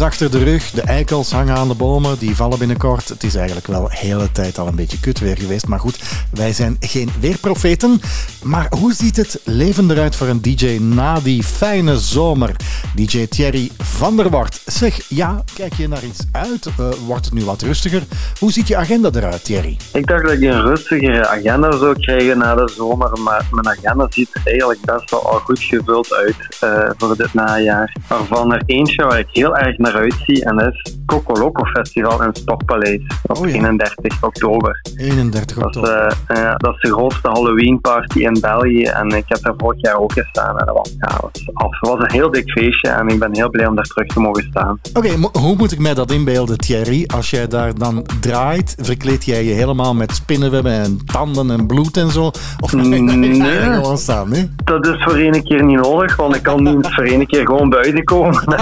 Achter 0.00 0.30
de 0.30 0.44
rug, 0.44 0.70
de 0.70 0.82
eikels 0.82 1.30
hangen 1.30 1.56
aan 1.56 1.68
de 1.68 1.74
bomen, 1.74 2.18
die 2.18 2.36
vallen 2.36 2.58
binnenkort. 2.58 3.08
Het 3.08 3.24
is 3.24 3.34
eigenlijk 3.34 3.66
wel 3.66 3.88
de 3.88 3.96
hele 3.96 4.32
tijd 4.32 4.58
al 4.58 4.66
een 4.66 4.74
beetje 4.74 5.00
kut 5.00 5.18
weer 5.18 5.36
geweest, 5.36 5.66
maar 5.66 5.80
goed, 5.80 5.98
wij 6.30 6.52
zijn 6.52 6.76
geen 6.80 7.10
weerprofeten. 7.20 8.00
Maar 8.42 8.66
hoe 8.78 8.92
ziet 8.92 9.16
het 9.16 9.40
leven 9.44 9.90
eruit 9.90 10.16
voor 10.16 10.26
een 10.26 10.42
DJ 10.42 10.78
na 10.80 11.20
die 11.20 11.42
fijne 11.42 11.98
zomer? 11.98 12.56
DJ 12.94 13.26
Thierry 13.26 13.70
van 13.78 14.16
der 14.16 14.30
Wart. 14.30 14.62
Zeg, 14.66 15.00
ja, 15.08 15.42
kijk 15.54 15.72
je 15.72 15.88
naar 15.88 16.04
iets 16.04 16.26
uit? 16.32 16.66
Eh, 16.66 16.90
wordt 17.06 17.24
het 17.24 17.34
nu 17.34 17.44
wat 17.44 17.62
rustiger? 17.62 18.02
Hoe 18.38 18.52
ziet 18.52 18.68
je 18.68 18.76
agenda 18.76 19.10
eruit, 19.12 19.44
Thierry? 19.44 19.76
Ik 19.92 20.06
dacht 20.06 20.22
dat 20.22 20.32
ik 20.32 20.42
een 20.42 20.62
rustigere 20.62 21.26
agenda 21.26 21.72
zou 21.72 22.00
krijgen 22.00 22.38
na 22.38 22.54
de 22.54 22.72
zomer, 22.76 23.18
maar 23.20 23.46
mijn 23.50 23.68
agenda 23.78 24.06
ziet 24.10 24.30
eigenlijk 24.44 24.80
best 24.80 25.10
wel 25.10 25.32
al 25.32 25.38
goed 25.38 25.60
gevuld 25.60 26.14
uit 26.14 26.56
eh, 26.60 26.90
voor 26.96 27.16
dit 27.16 27.34
najaar. 27.34 27.96
Waarvan 28.08 28.52
er 28.52 28.62
eentje 28.66 29.04
waar 29.04 29.18
ik 29.18 29.28
heel 29.32 29.56
erg 29.56 29.78
naar 29.78 29.94
uitzie 29.94 30.44
en 30.44 30.56
dat 30.56 30.72
is 30.72 30.97
Coco 31.08 31.32
Loco 31.40 31.64
Festival 31.64 32.22
in 32.22 32.30
Sportpaleis 32.32 33.00
op 33.26 33.36
Oh 33.38 33.48
ja. 33.48 33.54
31 33.54 34.22
oktober. 34.22 34.80
31 34.96 35.56
Dat 35.56 35.70
is, 35.70 35.76
oktober. 35.76 36.16
eh, 36.26 36.42
eh, 36.44 36.54
dat 36.56 36.74
is 36.74 36.80
de 36.80 36.92
grootste 36.92 37.28
Halloween 37.28 37.80
party 37.80 38.18
in 38.18 38.38
België 38.40 38.82
en 38.82 39.08
ik 39.08 39.24
heb 39.28 39.42
daar 39.42 39.54
vorig 39.56 39.80
jaar 39.82 39.96
ook 39.98 40.12
gestaan. 40.12 40.58
En 40.58 40.66
dat 40.66 40.74
was, 40.76 40.94
ja, 40.98 41.18
was, 41.20 41.48
af. 41.52 41.70
Het 41.80 41.88
was 41.90 41.98
een 42.02 42.10
heel 42.12 42.30
dik 42.30 42.50
feestje 42.50 42.88
en 42.88 43.08
ik 43.08 43.18
ben 43.18 43.34
heel 43.36 43.50
blij 43.50 43.66
om 43.66 43.74
daar 43.74 43.84
terug 43.84 44.06
te 44.06 44.20
mogen 44.20 44.46
staan. 44.50 44.78
Oké, 44.92 45.08
hoe 45.38 45.56
moet 45.56 45.72
ik 45.72 45.78
mij 45.78 45.94
dat 45.94 46.10
inbeelden, 46.12 46.58
Thierry? 46.58 47.04
Als 47.14 47.30
jij 47.30 47.46
daar 47.48 47.74
dan 47.74 48.06
draait, 48.20 48.74
verkleed 48.80 49.24
jij 49.24 49.44
je 49.44 49.52
helemaal 49.52 49.94
met 49.94 50.12
spinnenwebben 50.14 50.72
en 50.72 51.00
tanden 51.12 51.50
en 51.50 51.66
bloed 51.66 51.96
en 51.96 52.10
zo? 52.10 52.30
Of 52.60 52.70
je 52.70 52.76
daar 52.76 53.16
Nee. 53.16 53.40
gewoon 53.74 53.98
staan? 53.98 54.56
Dat 54.64 54.86
is 54.86 55.02
voor 55.04 55.14
één 55.16 55.44
keer 55.44 55.64
niet 55.64 55.80
nodig, 55.80 56.16
want 56.16 56.34
ik 56.34 56.42
kan 56.42 56.62
niet 56.62 56.94
voor 56.94 57.04
één 57.04 57.26
keer 57.26 57.46
gewoon 57.46 57.68
buiten 57.70 58.04
komen. 58.04 58.44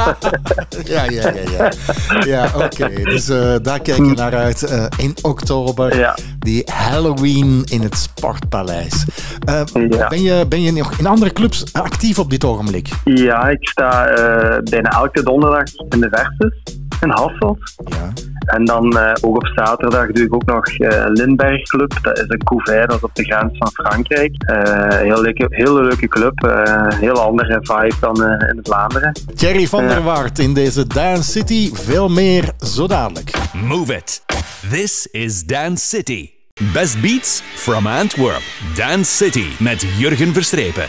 Ja, 0.84 1.04
ja, 1.04 1.10
ja. 1.10 1.30
Ja, 1.58 1.70
ja 2.35 2.35
oké. 2.44 2.88
Dus 3.02 3.28
eh, 3.28 3.54
daar 3.62 3.80
kijk 3.80 3.96
je 3.96 4.12
naar 4.14 4.34
uit 4.34 4.62
eh, 4.62 4.84
in 4.96 5.14
oktober. 5.22 5.98
Ja. 5.98 6.14
Die 6.38 6.62
Halloween 6.72 7.62
in 7.68 7.82
het 7.82 7.96
Sportpaleis. 7.96 9.04
Eh, 9.46 9.60
Ja. 9.88 10.08
ben, 10.08 10.22
je, 10.22 10.44
ben 10.48 10.62
je 10.62 10.72
nog 10.72 10.98
in 10.98 11.06
andere 11.06 11.32
clubs 11.32 11.72
actief 11.72 12.18
op 12.18 12.30
dit 12.30 12.44
ogenblik? 12.44 12.88
Ja, 13.04 13.48
ik 13.48 13.68
sta 13.68 14.04
bijna 14.70 14.90
elke 14.90 15.22
donderdag 15.22 15.62
in 15.88 16.00
de 16.00 16.08
Versus 16.10 16.76
in 17.00 17.10
Hasselt. 17.10 17.58
Ja. 17.84 18.12
En 18.46 18.64
dan 18.64 18.98
eh, 18.98 19.12
ook 19.20 19.36
op 19.36 19.46
zaterdag 19.54 20.06
doe 20.06 20.24
ik 20.24 20.34
ook 20.34 20.44
nog 20.44 20.66
eh 20.66 21.04
Lindberg 21.08 21.62
Club. 21.62 21.98
Dat 22.02 22.18
is 22.18 22.24
een 22.28 22.42
couvert, 22.44 22.88
dat 22.88 22.96
is 22.96 23.02
op 23.02 23.14
de 23.14 23.24
grens 23.24 23.58
van 23.58 23.70
Frankrijk. 23.72 24.34
Eh 24.46 24.88
heel 24.98 25.20
leuke, 25.22 25.46
hele 25.48 25.82
leuke 25.82 26.08
club. 26.08 26.44
eh 26.44 26.88
heel 26.98 27.20
andere 27.20 27.58
vibe 27.62 27.94
dan 28.00 28.22
eh, 28.24 28.48
in 28.48 28.60
Vlaanderen. 28.62 29.12
Thierry 29.34 29.66
van 29.66 29.86
der 29.86 29.96
Ja. 29.98 30.02
Waart 30.02 30.38
in 30.38 30.54
deze 30.54 30.86
Dance 30.86 31.30
City. 31.30 31.70
Veel 31.74 32.08
meer 32.08 32.50
zo 32.58 32.86
dadelijk. 32.86 33.30
Move 33.64 33.94
it. 33.96 34.22
This 34.70 35.08
is 35.10 35.44
Dance 35.44 35.86
City. 35.86 36.30
Best 36.72 37.00
beats 37.00 37.42
from 37.54 37.86
Antwerp. 37.86 38.42
Dance 38.76 39.24
City 39.24 39.44
met 39.58 39.80
Jurgen 39.98 40.32
Verstrepen. 40.32 40.84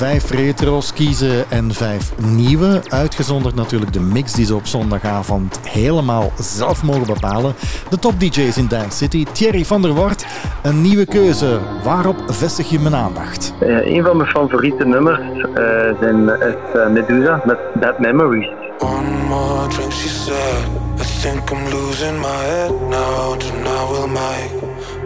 Vijf 0.00 0.30
retro's 0.30 0.92
kiezen 0.92 1.50
en 1.50 1.72
vijf 1.74 2.12
nieuwe. 2.16 2.80
Uitgezonderd 2.88 3.54
natuurlijk 3.54 3.92
de 3.92 4.00
mix 4.00 4.32
die 4.32 4.44
ze 4.44 4.54
op 4.54 4.66
zondagavond 4.66 5.60
helemaal 5.68 6.32
zelf 6.38 6.82
mogen 6.82 7.06
bepalen. 7.06 7.54
De 7.90 7.98
top 7.98 8.20
DJ's 8.20 8.56
in 8.56 8.68
Dance 8.68 8.96
City. 8.96 9.26
Thierry 9.32 9.64
van 9.64 9.82
der 9.82 9.94
Wart, 9.94 10.26
een 10.62 10.82
nieuwe 10.82 11.06
keuze. 11.06 11.58
Waarop 11.84 12.16
vestig 12.26 12.70
je 12.70 12.78
mijn 12.78 12.94
aandacht? 12.94 13.54
Eh, 13.60 13.94
een 13.94 14.02
van 14.02 14.16
mijn 14.16 14.28
favoriete 14.28 14.84
nummers 14.84 15.20
eh, 15.54 15.64
zijn, 16.00 16.28
is 16.28 16.80
eh, 16.80 16.88
Medusa 16.88 17.42
met 17.44 17.58
Bad 17.80 17.98
Memories. 17.98 18.48
One 18.78 19.26
more 19.28 19.68
drink, 19.68 19.92
she 19.92 20.08
said. 20.08 20.64
I 20.98 21.20
think 21.22 21.50
I'm 21.50 21.64
losing 21.64 22.20
my 22.20 22.44
head 22.44 22.80
now. 22.88 23.36
Tonight 23.38 23.90
we'll 23.90 24.08
make 24.08 24.79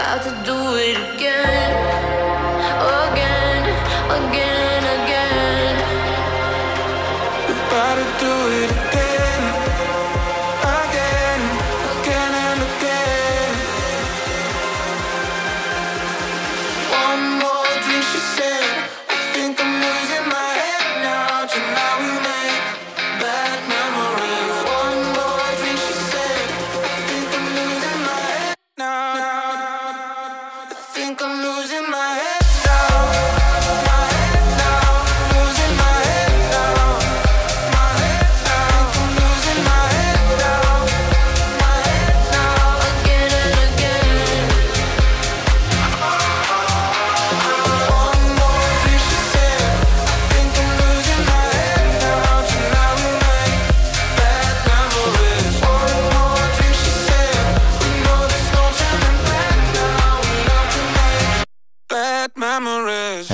About 0.00 0.22
to 0.22 0.30
do 0.46 0.56
it 0.76 0.96
again. 1.14 1.89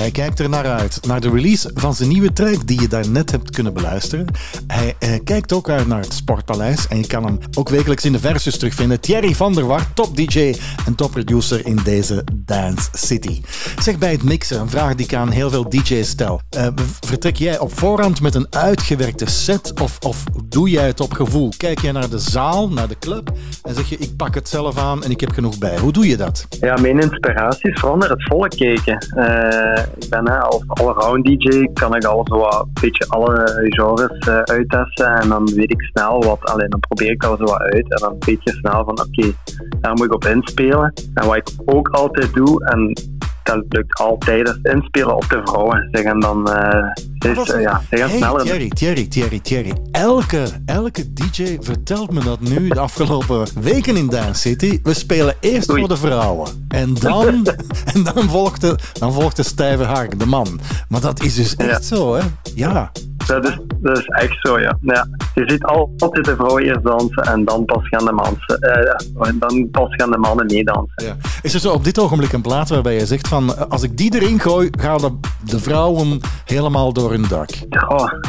Hij 0.07 0.15
kijkt 0.15 0.39
er 0.39 0.49
naar 0.49 0.65
uit, 0.65 1.05
naar 1.07 1.21
de 1.21 1.29
release 1.29 1.71
van 1.73 1.93
zijn 1.93 2.09
nieuwe 2.09 2.33
track 2.33 2.67
die 2.67 2.81
je 2.81 2.87
daarnet 2.87 3.31
hebt 3.31 3.49
kunnen 3.49 3.73
beluisteren. 3.73 4.25
Hij 4.67 4.95
eh, 4.99 5.09
kijkt 5.23 5.53
ook 5.53 5.69
uit 5.69 5.87
naar 5.87 5.99
het 5.99 6.13
Sportpaleis 6.13 6.87
en 6.87 6.97
je 6.97 7.07
kan 7.07 7.25
hem 7.25 7.37
ook 7.57 7.69
wekelijks 7.69 8.05
in 8.05 8.11
de 8.11 8.19
versus 8.19 8.57
terugvinden. 8.57 8.99
Thierry 8.99 9.33
van 9.33 9.53
der 9.53 9.65
Wart, 9.65 9.95
top 9.95 10.15
DJ 10.15 10.55
en 10.85 10.95
topproducer 10.95 11.65
in 11.65 11.79
deze 11.83 12.23
Dance 12.33 12.89
City. 12.91 13.41
Zeg 13.79 13.97
bij 13.97 14.11
het 14.11 14.23
mixen, 14.23 14.59
een 14.59 14.69
vraag 14.69 14.95
die 14.95 15.05
ik 15.05 15.13
aan 15.13 15.29
heel 15.29 15.49
veel 15.49 15.69
DJ's 15.69 16.09
stel. 16.09 16.41
Eh, 16.49 16.67
vertrek 17.05 17.35
jij 17.35 17.59
op 17.59 17.77
voorhand 17.77 18.21
met 18.21 18.35
een 18.35 18.47
uitgewerkte 18.49 19.25
set 19.25 19.79
of, 19.81 19.97
of 19.99 20.23
doe 20.45 20.69
jij 20.69 20.87
het 20.87 20.99
op 20.99 21.13
gevoel? 21.13 21.51
Kijk 21.57 21.79
jij 21.79 21.91
naar 21.91 22.09
de 22.09 22.19
zaal, 22.19 22.69
naar 22.69 22.87
de 22.87 22.99
club 22.99 23.31
en 23.63 23.75
zeg 23.75 23.89
je 23.89 23.97
ik 23.97 24.15
pak 24.15 24.35
het 24.35 24.49
zelf 24.49 24.77
aan 24.77 25.03
en 25.03 25.11
ik 25.11 25.19
heb 25.19 25.31
genoeg 25.31 25.57
bij. 25.57 25.77
Hoe 25.77 25.91
doe 25.91 26.07
je 26.07 26.17
dat? 26.17 26.47
Ja, 26.61 26.77
mijn 26.77 26.99
inspiratie 26.99 27.71
is 27.71 27.79
vooral 27.79 27.97
naar 27.97 28.09
het 28.09 28.23
volk 28.23 28.49
kijken. 28.49 28.97
Eh, 28.97 29.83
ik 29.99 30.09
ben 30.09 30.29
hè, 30.29 30.39
als 30.39 30.63
allround 30.67 31.25
DJ, 31.25 31.67
kan 31.73 31.95
ik 31.95 32.03
al 32.03 32.23
wat, 32.23 32.59
een 32.59 32.71
beetje 32.81 33.07
alle 33.07 33.65
genres 33.69 34.17
eh, 34.17 34.41
uittesten 34.41 35.19
en 35.19 35.29
dan 35.29 35.53
weet 35.53 35.71
ik 35.71 35.81
snel 35.81 36.23
wat, 36.23 36.43
alleen 36.43 36.69
dan 36.69 36.79
probeer 36.79 37.11
ik 37.11 37.23
al 37.23 37.37
zo 37.37 37.43
wat 37.43 37.61
uit 37.61 37.91
en 37.91 37.99
dan 37.99 38.15
weet 38.19 38.43
je 38.43 38.51
snel 38.51 38.83
van 38.85 38.99
oké, 38.99 39.33
daar 39.81 39.93
moet 39.93 40.05
ik 40.05 40.13
op 40.13 40.25
inspelen. 40.25 40.93
En 41.13 41.27
wat 41.27 41.35
ik 41.35 41.49
ook 41.65 41.87
altijd 41.87 42.33
doe, 42.33 42.65
en 42.65 42.93
dat 43.47 43.65
lukt 43.69 43.99
altijd, 43.99 44.47
is 44.47 44.71
inspelen 44.71 45.15
op 45.15 45.29
de 45.29 45.41
vrouwen. 45.43 45.87
Zeg, 45.91 46.03
en 46.03 46.19
dan 46.19 46.47
ze 47.19 47.41
is, 47.41 47.49
eh, 47.49 47.61
ja, 47.61 47.81
ze 47.89 47.97
gaan 47.97 48.09
Hey, 48.09 48.17
sneller. 48.17 48.41
Thierry, 48.41 48.69
Thierry, 48.69 49.07
Thierry, 49.07 49.39
Thierry. 49.39 49.73
Elke, 49.91 50.47
elke 50.65 51.13
DJ 51.13 51.57
vertelt 51.59 52.11
me 52.11 52.23
dat 52.23 52.39
nu 52.39 52.67
de 52.67 52.79
afgelopen 52.79 53.47
weken 53.61 53.97
in 53.97 54.07
Dance 54.07 54.41
City. 54.41 54.79
We 54.83 54.93
spelen 54.93 55.35
eerst 55.39 55.69
Oei. 55.69 55.79
voor 55.79 55.89
de 55.89 55.97
vrouwen. 55.97 56.65
En 56.67 56.93
dan, 56.93 57.47
en 57.93 58.03
dan, 58.03 58.29
volgt 58.29 58.61
de, 58.61 58.75
dan 58.99 59.13
volgt 59.13 59.35
de 59.35 59.43
stijve 59.43 59.83
haak, 59.83 60.19
de 60.19 60.25
man. 60.25 60.59
Maar 60.89 61.01
dat 61.01 61.23
is 61.23 61.35
dus 61.35 61.55
echt 61.55 61.85
zo, 61.85 62.15
hè? 62.15 62.21
Ja. 62.55 62.91
Dat 63.27 63.45
is, 63.47 63.57
dat 63.81 63.97
is 63.97 64.05
echt 64.05 64.37
zo, 64.41 64.59
ja. 64.59 64.77
ja. 64.81 65.07
Je 65.35 65.43
ziet 65.49 65.63
al- 65.63 65.93
altijd 65.97 66.25
de 66.25 66.35
vrouwen 66.35 66.63
eerst 66.63 66.83
dansen 66.83 67.23
en 67.23 67.45
dan 67.45 67.65
pas 67.65 67.87
gaan 67.87 68.05
de, 68.05 68.11
mansen, 68.11 68.59
eh, 68.59 69.29
dan 69.39 69.67
pas 69.71 69.95
gaan 69.95 70.11
de 70.11 70.17
mannen 70.17 70.45
meedansen. 70.45 71.03
ja. 71.05 71.15
Is 71.41 71.53
er 71.53 71.59
zo 71.59 71.71
op 71.71 71.83
dit 71.83 71.99
ogenblik 71.99 72.33
een 72.33 72.41
plaats 72.41 72.71
waarbij 72.71 72.93
je 72.93 73.05
zegt 73.05 73.27
van... 73.27 73.55
eh, 73.55 73.61
Als 73.69 73.83
ik 73.83 73.97
die 73.97 74.15
erin 74.15 74.39
gooi, 74.39 74.69
gaan 74.79 74.97
de, 74.97 75.11
de 75.45 75.59
vrouwen 75.59 76.19
helemaal 76.45 76.93
door 76.93 77.11
hun 77.11 77.25
dak. 77.29 77.49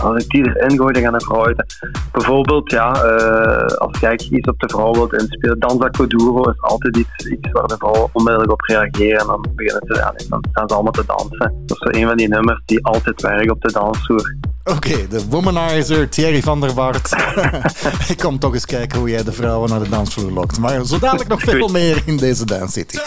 Als 0.02 0.22
ik 0.24 0.28
die 0.30 0.56
erin 0.60 0.76
gooi, 0.76 0.92
dan 0.92 1.02
gaan 1.02 1.12
de 1.18 1.24
vrouwen. 1.24 1.66
Bijvoorbeeld, 2.12 2.70
ja, 2.70 2.92
eh, 3.02 3.76
als 3.76 3.98
jij 4.00 4.18
iets 4.30 4.48
op 4.48 4.58
de 4.60 4.68
vrouw 4.68 4.92
wilt 4.92 5.12
inspelen, 5.12 5.58
Danza 5.58 5.88
Kuduro 5.88 6.50
is 6.50 6.60
altijd 6.60 6.96
iets, 6.96 7.26
iets 7.26 7.50
waar 7.52 7.66
de 7.66 7.76
vrouwen 7.78 8.08
onmiddellijk 8.12 8.52
op 8.52 8.60
reageren. 8.60 9.20
En 9.20 9.26
dan 9.26 9.46
beginnen 9.54 9.82
ze, 9.86 9.94
ja, 9.94 10.14
dan 10.28 10.44
staan 10.50 10.68
ze 10.68 10.74
allemaal 10.74 10.92
te 10.92 11.04
dansen. 11.06 11.62
Dat 11.66 11.76
is 11.80 11.92
zo 11.92 11.98
een 12.00 12.06
van 12.06 12.16
die 12.16 12.28
nummers 12.28 12.62
die 12.64 12.84
altijd 12.86 13.22
werken 13.22 13.50
op 13.52 13.60
de 13.60 13.72
dansvloer. 13.72 14.36
Oké, 14.64 14.87
de 14.88 15.28
womanizer 15.28 16.08
Thierry 16.08 16.42
van 16.42 16.60
der 16.60 16.74
Wart. 16.74 17.12
ik 18.08 18.18
kom 18.18 18.38
toch 18.38 18.54
eens 18.54 18.66
kijken 18.66 18.98
hoe 18.98 19.10
jij 19.10 19.22
de 19.22 19.32
vrouwen 19.32 19.70
naar 19.70 19.82
de 19.82 19.88
dansvloer 19.88 20.30
lokt. 20.30 20.58
Maar 20.58 20.84
zo 20.84 20.98
dadelijk 20.98 21.28
nog 21.28 21.40
veel 21.40 21.68
meer 21.68 22.02
in 22.04 22.16
deze 22.16 22.44
Dance 22.44 22.72
City. 22.72 22.98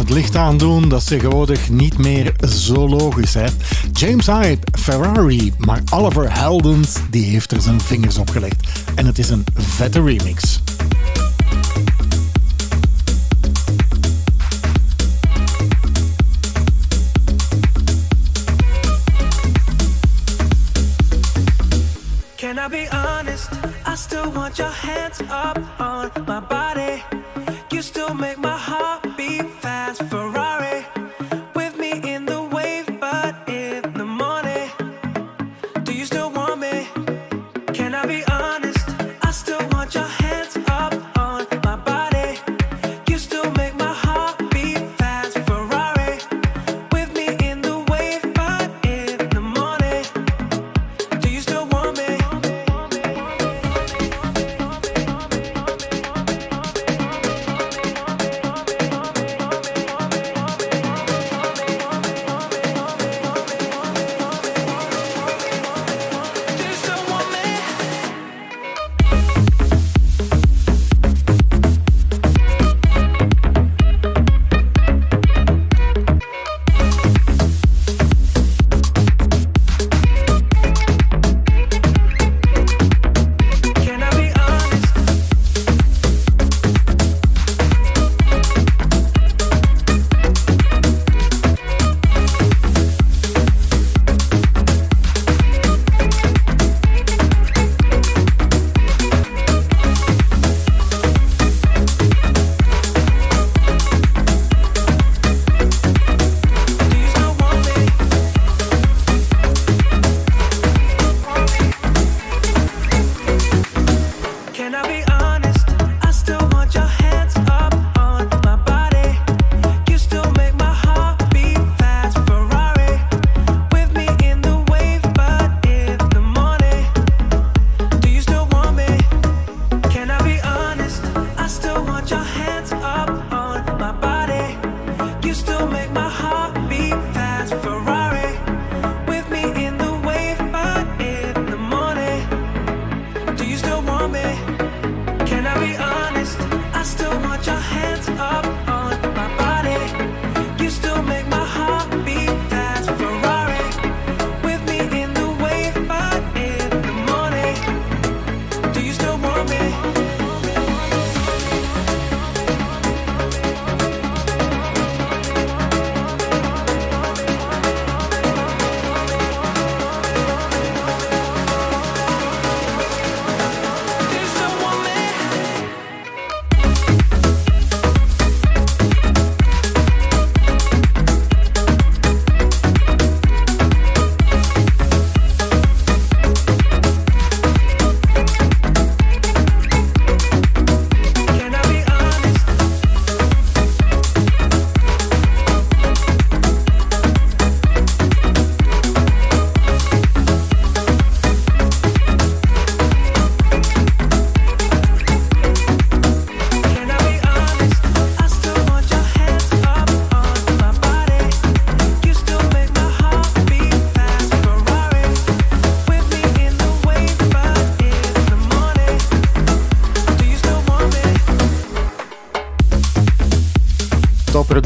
Het 0.00 0.10
licht 0.10 0.36
aandoen, 0.36 0.88
dat 0.88 1.00
is 1.00 1.06
tegenwoordig 1.06 1.70
niet 1.70 1.98
meer 1.98 2.32
zo 2.48 2.88
logisch. 2.88 3.34
Hè? 3.34 3.46
James 3.92 4.26
Hyde, 4.26 4.58
Ferrari, 4.78 5.52
maar 5.58 5.82
Oliver 5.94 6.38
Heldens 6.38 6.96
die 7.10 7.24
heeft 7.24 7.52
er 7.52 7.60
zijn 7.60 7.80
vingers 7.80 8.18
op 8.18 8.30
gelegd. 8.30 8.68
En 8.94 9.06
het 9.06 9.18
is 9.18 9.28
een 9.28 9.44
vette 9.54 10.02
remix. 10.02 10.59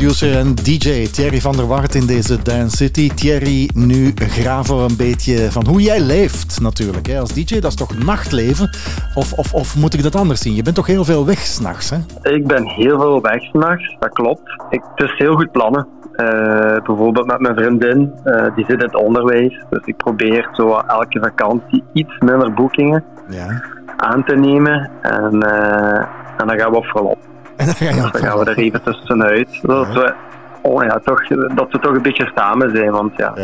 Topproducer 0.05 0.39
en 0.39 0.55
DJ 0.55 1.07
Thierry 1.13 1.41
van 1.41 1.57
der 1.57 1.67
Wart 1.67 1.95
in 1.95 2.07
deze 2.07 2.43
Dance 2.43 2.77
City. 2.77 3.11
Thierry, 3.15 3.71
nu 3.75 4.13
graven 4.15 4.77
we 4.77 4.83
een 4.83 4.97
beetje 4.97 5.51
van 5.51 5.67
hoe 5.67 5.81
jij 5.83 6.01
leeft 6.01 6.61
natuurlijk. 6.61 7.07
Hè? 7.07 7.19
Als 7.21 7.33
DJ, 7.33 7.61
dat 7.61 7.71
is 7.71 7.77
toch 7.77 7.99
nachtleven? 8.05 8.71
Of, 9.15 9.33
of, 9.33 9.53
of 9.55 9.77
moet 9.77 9.95
ik 9.95 10.03
dat 10.03 10.17
anders 10.17 10.41
zien? 10.41 10.55
Je 10.55 10.63
bent 10.63 10.77
toch 10.77 10.87
heel 10.87 11.05
veel 11.05 11.27
weg 11.27 11.39
s'nachts? 11.39 11.93
Ik 12.23 12.47
ben 12.47 12.67
heel 12.67 13.01
veel 13.01 13.21
weg 13.21 13.43
s'nachts, 13.43 13.97
dat 13.99 14.13
klopt. 14.13 14.43
Ik, 14.71 14.83
het 14.95 15.09
is 15.11 15.19
heel 15.19 15.35
goed 15.35 15.53
plannen. 15.53 15.87
Eh, 16.13 16.77
bijvoorbeeld 16.85 17.27
met 17.27 17.41
mijn 17.41 17.55
vriendin, 17.57 18.13
eh, 18.25 18.47
die 18.57 18.65
zit 18.65 18.79
in 18.79 18.85
het 18.87 18.97
onderwijs. 18.97 19.65
Dus 19.71 19.83
ik 19.85 19.97
probeer 19.97 20.49
zo 20.53 20.81
elke 20.87 21.21
vakantie 21.21 21.85
iets 21.93 22.19
minder 22.19 22.55
boekingen 22.55 23.05
Ja. 23.29 23.63
aan 23.97 24.25
te 24.25 24.35
nemen. 24.35 24.91
En, 25.03 25.43
eh, 25.43 26.07
en 26.39 26.47
dan 26.47 26.59
gaan 26.59 26.71
we 26.71 26.77
op 26.77 26.85
verlof. 26.85 27.19
En 27.65 27.67
dan, 27.67 27.75
ga 27.75 27.85
je 27.95 28.01
dan 28.01 28.15
gaan 28.21 28.39
we 28.39 28.45
er 28.45 28.59
even 28.59 28.83
tussenuit. 28.83 29.49
Zodat 29.63 29.93
we, 29.93 30.15
oh 30.63 30.83
ja, 30.83 31.01
toch, 31.05 31.27
dat 31.55 31.73
we 31.73 31.79
toch 31.79 31.95
een 31.95 32.03
beetje 32.03 32.31
samen 32.35 32.77
zijn. 32.77 32.91
Want 32.91 33.13
ja, 33.17 33.35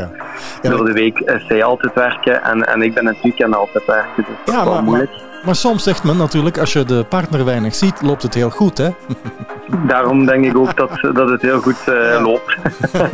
door 0.63 0.85
de 0.85 0.93
week 0.93 1.19
is 1.19 1.47
zij 1.47 1.65
altijd 1.65 1.95
werken 1.95 2.43
en, 2.43 2.67
en 2.67 2.83
ik 2.83 2.95
ben 2.95 3.07
het 3.07 3.23
weekend 3.23 3.57
altijd 3.57 3.87
werken. 3.87 4.25
Dus 4.27 4.35
dat 4.45 4.55
Ja, 4.55 4.61
is 4.61 4.65
wel 4.65 4.75
maar, 4.75 4.83
moeilijk. 4.83 5.11
maar, 5.11 5.45
maar 5.45 5.55
soms 5.55 5.83
zegt 5.83 6.05
men 6.05 6.17
natuurlijk, 6.17 6.59
als 6.59 6.73
je 6.73 6.85
de 6.85 7.05
partner 7.09 7.45
weinig 7.45 7.75
ziet, 7.75 8.03
loopt 8.03 8.23
het 8.23 8.35
heel 8.35 8.51
goed, 8.51 8.79
hè? 8.79 8.89
Daarom 9.87 10.27
denk 10.27 10.45
ik 10.45 10.57
ook 10.57 10.77
dat, 10.77 10.91
dat 11.15 11.29
het 11.31 11.43
heel 11.43 11.61
goed 11.61 11.77
eh, 11.87 12.23
loopt. 12.23 12.57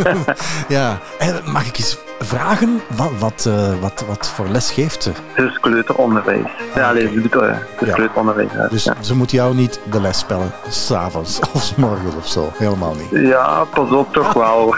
ja. 0.68 0.98
En 1.18 1.34
mag 1.52 1.66
ik 1.66 1.76
eens 1.78 1.98
vragen, 2.18 2.80
wat, 2.96 3.10
wat, 3.18 3.46
eh, 3.48 3.80
wat, 3.80 4.04
wat 4.08 4.28
voor 4.28 4.46
les 4.48 4.70
geeft 4.70 5.02
ze? 5.02 5.10
Het 5.32 5.50
is 5.50 5.60
kleuteronderwijs. 5.60 6.46
Ja, 6.74 6.94
eh, 6.94 7.12
is 7.12 7.92
kleuteronderwijs. 7.92 8.52
ja. 8.52 8.68
Dus 8.68 8.88
ze 9.00 9.16
moet 9.16 9.30
jou 9.30 9.54
niet 9.54 9.80
de 9.90 10.00
les 10.00 10.18
spellen, 10.18 10.52
s'avonds 10.68 11.40
of 11.54 11.62
's 11.62 11.74
morgens 11.74 12.14
of 12.16 12.28
zo. 12.28 12.52
Helemaal 12.58 12.94
niet. 12.94 13.26
Ja, 13.28 13.64
pas 13.64 13.90
op, 13.90 14.12
toch 14.12 14.32
wel. 14.44 14.74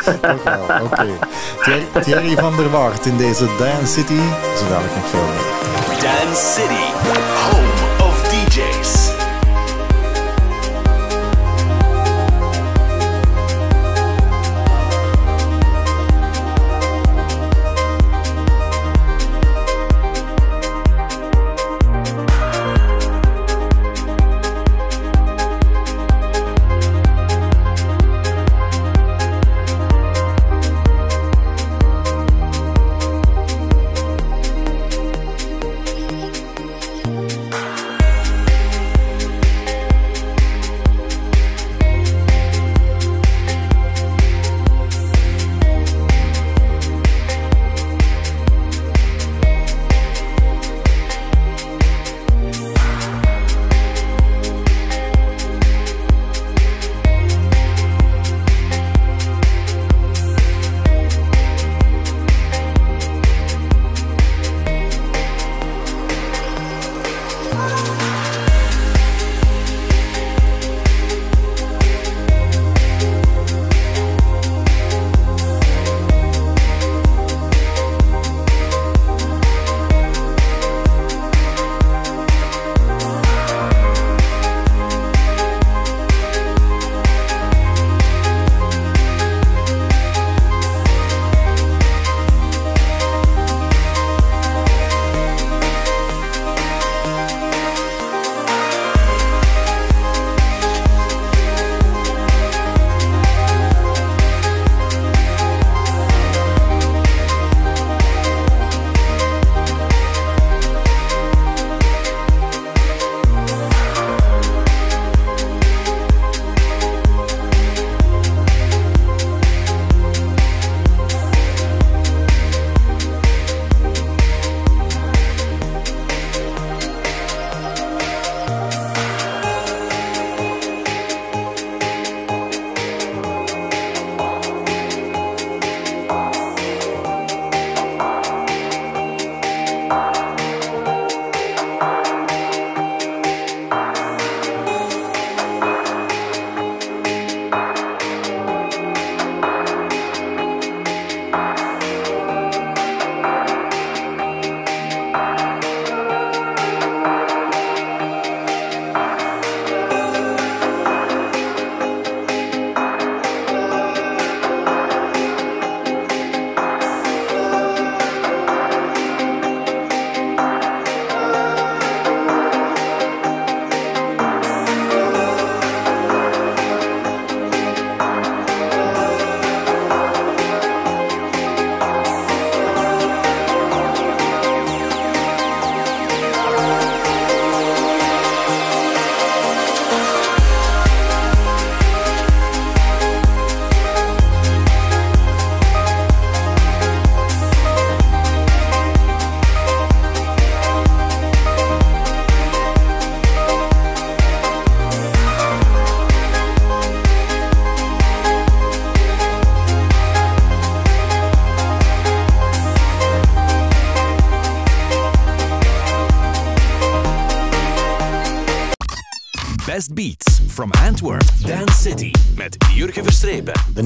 Oké. 0.82 1.06
Thierry, 1.62 1.86
Thierry 2.02 2.36
van 2.36 2.56
der 2.56 2.70
Wart 2.70 3.06
in 3.06 3.16
deze 3.16 3.44
Dance 3.58 3.86
City. 3.92 4.20
Zo 4.56 4.68
dadelijk 4.68 4.94
nog 4.94 5.06
veel 5.06 5.20
meer. 5.20 5.56
Dance 6.00 6.52
City, 6.52 6.84
home 7.50 7.67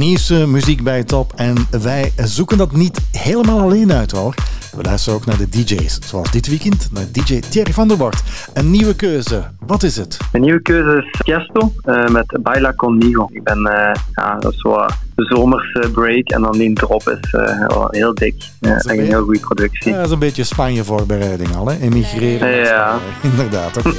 Nieuwste 0.02 0.46
muziek 0.46 0.82
bij 0.82 1.04
Top 1.04 1.32
en 1.36 1.54
wij 1.82 2.12
zoeken 2.16 2.58
dat 2.58 2.72
niet 2.72 3.00
helemaal 3.12 3.60
alleen 3.60 3.92
uit 3.92 4.10
hoor. 4.10 4.34
We 4.76 4.82
luisteren 4.82 5.18
ook 5.18 5.26
naar 5.26 5.36
de 5.36 5.48
DJ's, 5.48 5.98
zoals 6.04 6.30
dit 6.30 6.48
weekend 6.48 6.88
naar 6.92 7.04
DJ 7.12 7.40
Thierry 7.40 7.72
van 7.72 7.88
der 7.88 7.96
Bort. 7.96 8.22
Een 8.54 8.70
nieuwe 8.70 8.96
keuze, 8.96 9.42
wat 9.58 9.82
is 9.82 9.96
het? 9.96 10.16
Mijn 10.32 10.44
nieuwe 10.44 10.62
keuze 10.62 10.96
is 10.96 11.20
Tiesto 11.24 11.72
eh, 11.82 12.08
met 12.08 12.38
Baila 12.42 12.72
Conmigo. 12.76 13.28
Ik 13.32 13.42
ben, 13.42 13.66
eh, 13.66 13.94
ja, 14.14 14.38
dat 14.38 14.52
is 14.52 14.60
zo 14.60 14.86
de 15.14 15.24
zomerse 15.24 15.90
break 15.92 16.28
en 16.28 16.42
dan 16.42 16.52
die 16.52 16.72
drop 16.72 17.08
is 17.08 17.32
eh, 17.32 17.66
wel 17.66 17.88
heel 17.90 18.14
dik. 18.14 18.34
Ja, 18.60 18.76
een 18.82 19.00
heel 19.00 19.22
goede 19.22 19.40
productie. 19.40 19.90
Ja, 19.90 19.96
dat 19.96 20.06
is 20.06 20.12
een 20.12 20.18
beetje 20.18 20.44
Spanje-voorbereiding 20.44 21.56
al, 21.56 21.66
hè? 21.66 21.78
Emigreren. 21.78 22.48
Ja. 22.48 22.98
Inderdaad, 23.30 23.76
oké. 23.76 23.92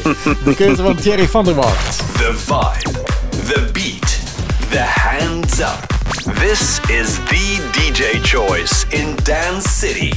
De 0.44 0.56
keuze 0.56 0.82
van 0.82 0.96
Thierry 0.96 1.28
van 1.28 1.46
der 1.46 1.56
Bort. 1.56 1.98
The 1.98 2.34
vibe, 2.36 3.00
the 3.46 3.70
beat, 3.74 4.20
the 4.70 4.80
hands 4.80 5.60
up. 5.60 5.93
This 6.40 6.80
is 6.90 7.20
the 7.26 7.60
DJ 7.74 8.24
choice 8.24 8.86
in 8.92 9.16
Dance 9.24 9.70
City. 9.70 10.12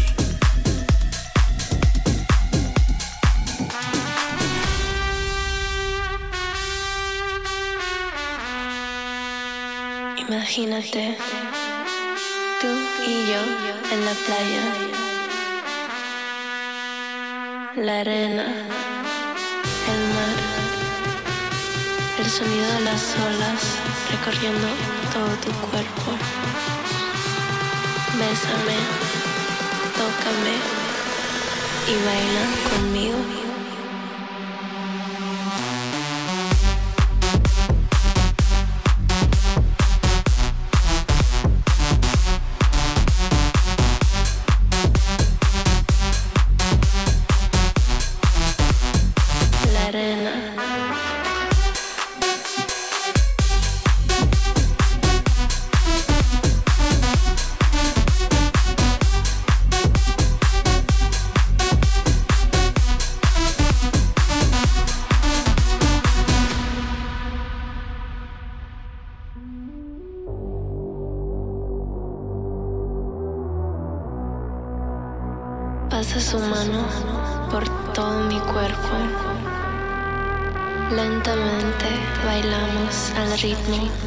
Imagínate, 10.18 11.16
tú 12.60 12.68
y 13.06 13.26
yo 13.30 13.42
en 13.92 14.04
la 14.04 14.14
playa, 14.26 14.64
la 17.76 18.00
arena, 18.00 18.46
el 19.92 20.02
mar, 20.16 20.36
el 22.18 22.30
sonido 22.30 22.72
de 22.72 22.80
las 22.80 23.14
olas 23.26 23.62
recorriendo 24.10 25.05
todo 25.16 25.34
tu 25.44 25.50
cuerpo. 25.70 26.10
Bésame, 28.18 28.78
tócame 29.96 30.56
y 31.88 31.94
baila 32.04 32.44
conmigo. 32.68 33.45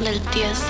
Del 0.00 0.18
tiesto. 0.30 0.69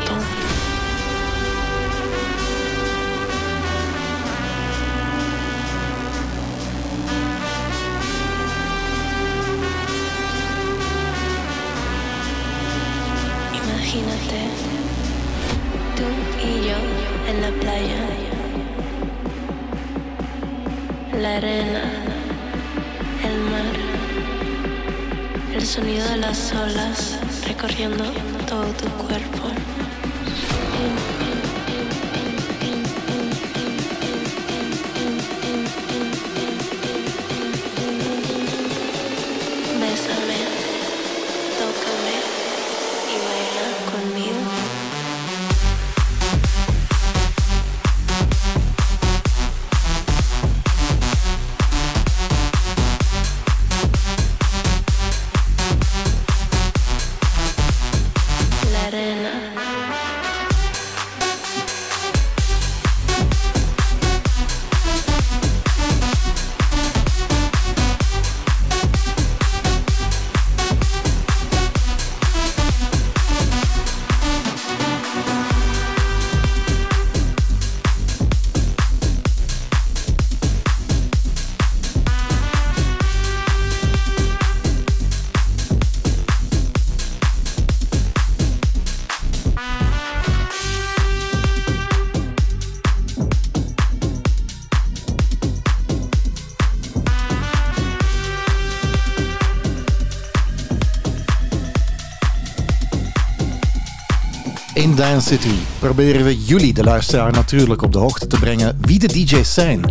Dance 105.00 105.28
City 105.28 105.54
proberen 105.78 106.24
we 106.24 106.44
jullie, 106.44 106.72
de 106.72 106.84
luisteraar, 106.84 107.32
natuurlijk 107.32 107.82
op 107.82 107.92
de 107.92 107.98
hoogte 107.98 108.26
te 108.26 108.38
brengen 108.38 108.78
wie 108.80 108.98
de 108.98 109.06
DJ's 109.06 109.54
zijn, 109.54 109.84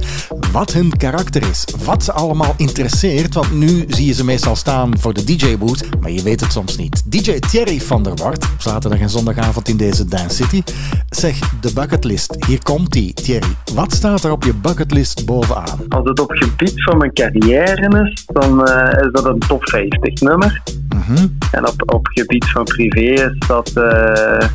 wat 0.51 0.73
hun 0.73 0.97
karakter 0.97 1.49
is, 1.49 1.65
wat 1.83 2.03
ze 2.03 2.11
allemaal 2.11 2.53
interesseert, 2.57 3.33
want 3.33 3.51
nu 3.51 3.85
zie 3.87 4.05
je 4.05 4.13
ze 4.13 4.25
meestal 4.25 4.55
staan 4.55 4.99
voor 4.99 5.13
de 5.13 5.23
DJ-boot, 5.23 5.89
maar 5.99 6.11
je 6.11 6.23
weet 6.23 6.39
het 6.39 6.51
soms 6.51 6.77
niet. 6.77 7.11
DJ 7.11 7.39
Thierry 7.39 7.81
van 7.81 8.03
der 8.03 8.15
Wart, 8.15 8.43
op 8.43 8.61
zaterdag 8.61 8.99
en 8.99 9.09
zondagavond 9.09 9.67
in 9.67 9.77
deze 9.77 10.05
Dance 10.05 10.35
City. 10.35 10.63
Zeg, 11.09 11.39
de 11.61 11.73
bucketlist, 11.73 12.45
hier 12.45 12.63
komt 12.63 12.91
die. 12.91 13.13
Thierry, 13.13 13.55
wat 13.73 13.93
staat 13.93 14.23
er 14.23 14.31
op 14.31 14.43
je 14.43 14.53
bucketlist 14.53 15.25
bovenaan? 15.25 15.79
Als 15.89 16.09
het 16.09 16.19
op 16.19 16.31
gebied 16.31 16.83
van 16.83 16.97
mijn 16.97 17.13
carrière 17.13 18.03
is, 18.03 18.25
dan 18.25 18.67
eh, 18.67 19.05
is 19.05 19.11
dat 19.11 19.25
een 19.25 19.39
top 19.39 19.69
50 19.69 20.21
nummer. 20.21 20.61
En 21.51 21.67
op, 21.67 21.93
op 21.93 22.07
gebied 22.07 22.45
van 22.45 22.63
privé 22.63 22.99
is 22.99 23.37
dat, 23.47 23.71
eh 23.73 24.47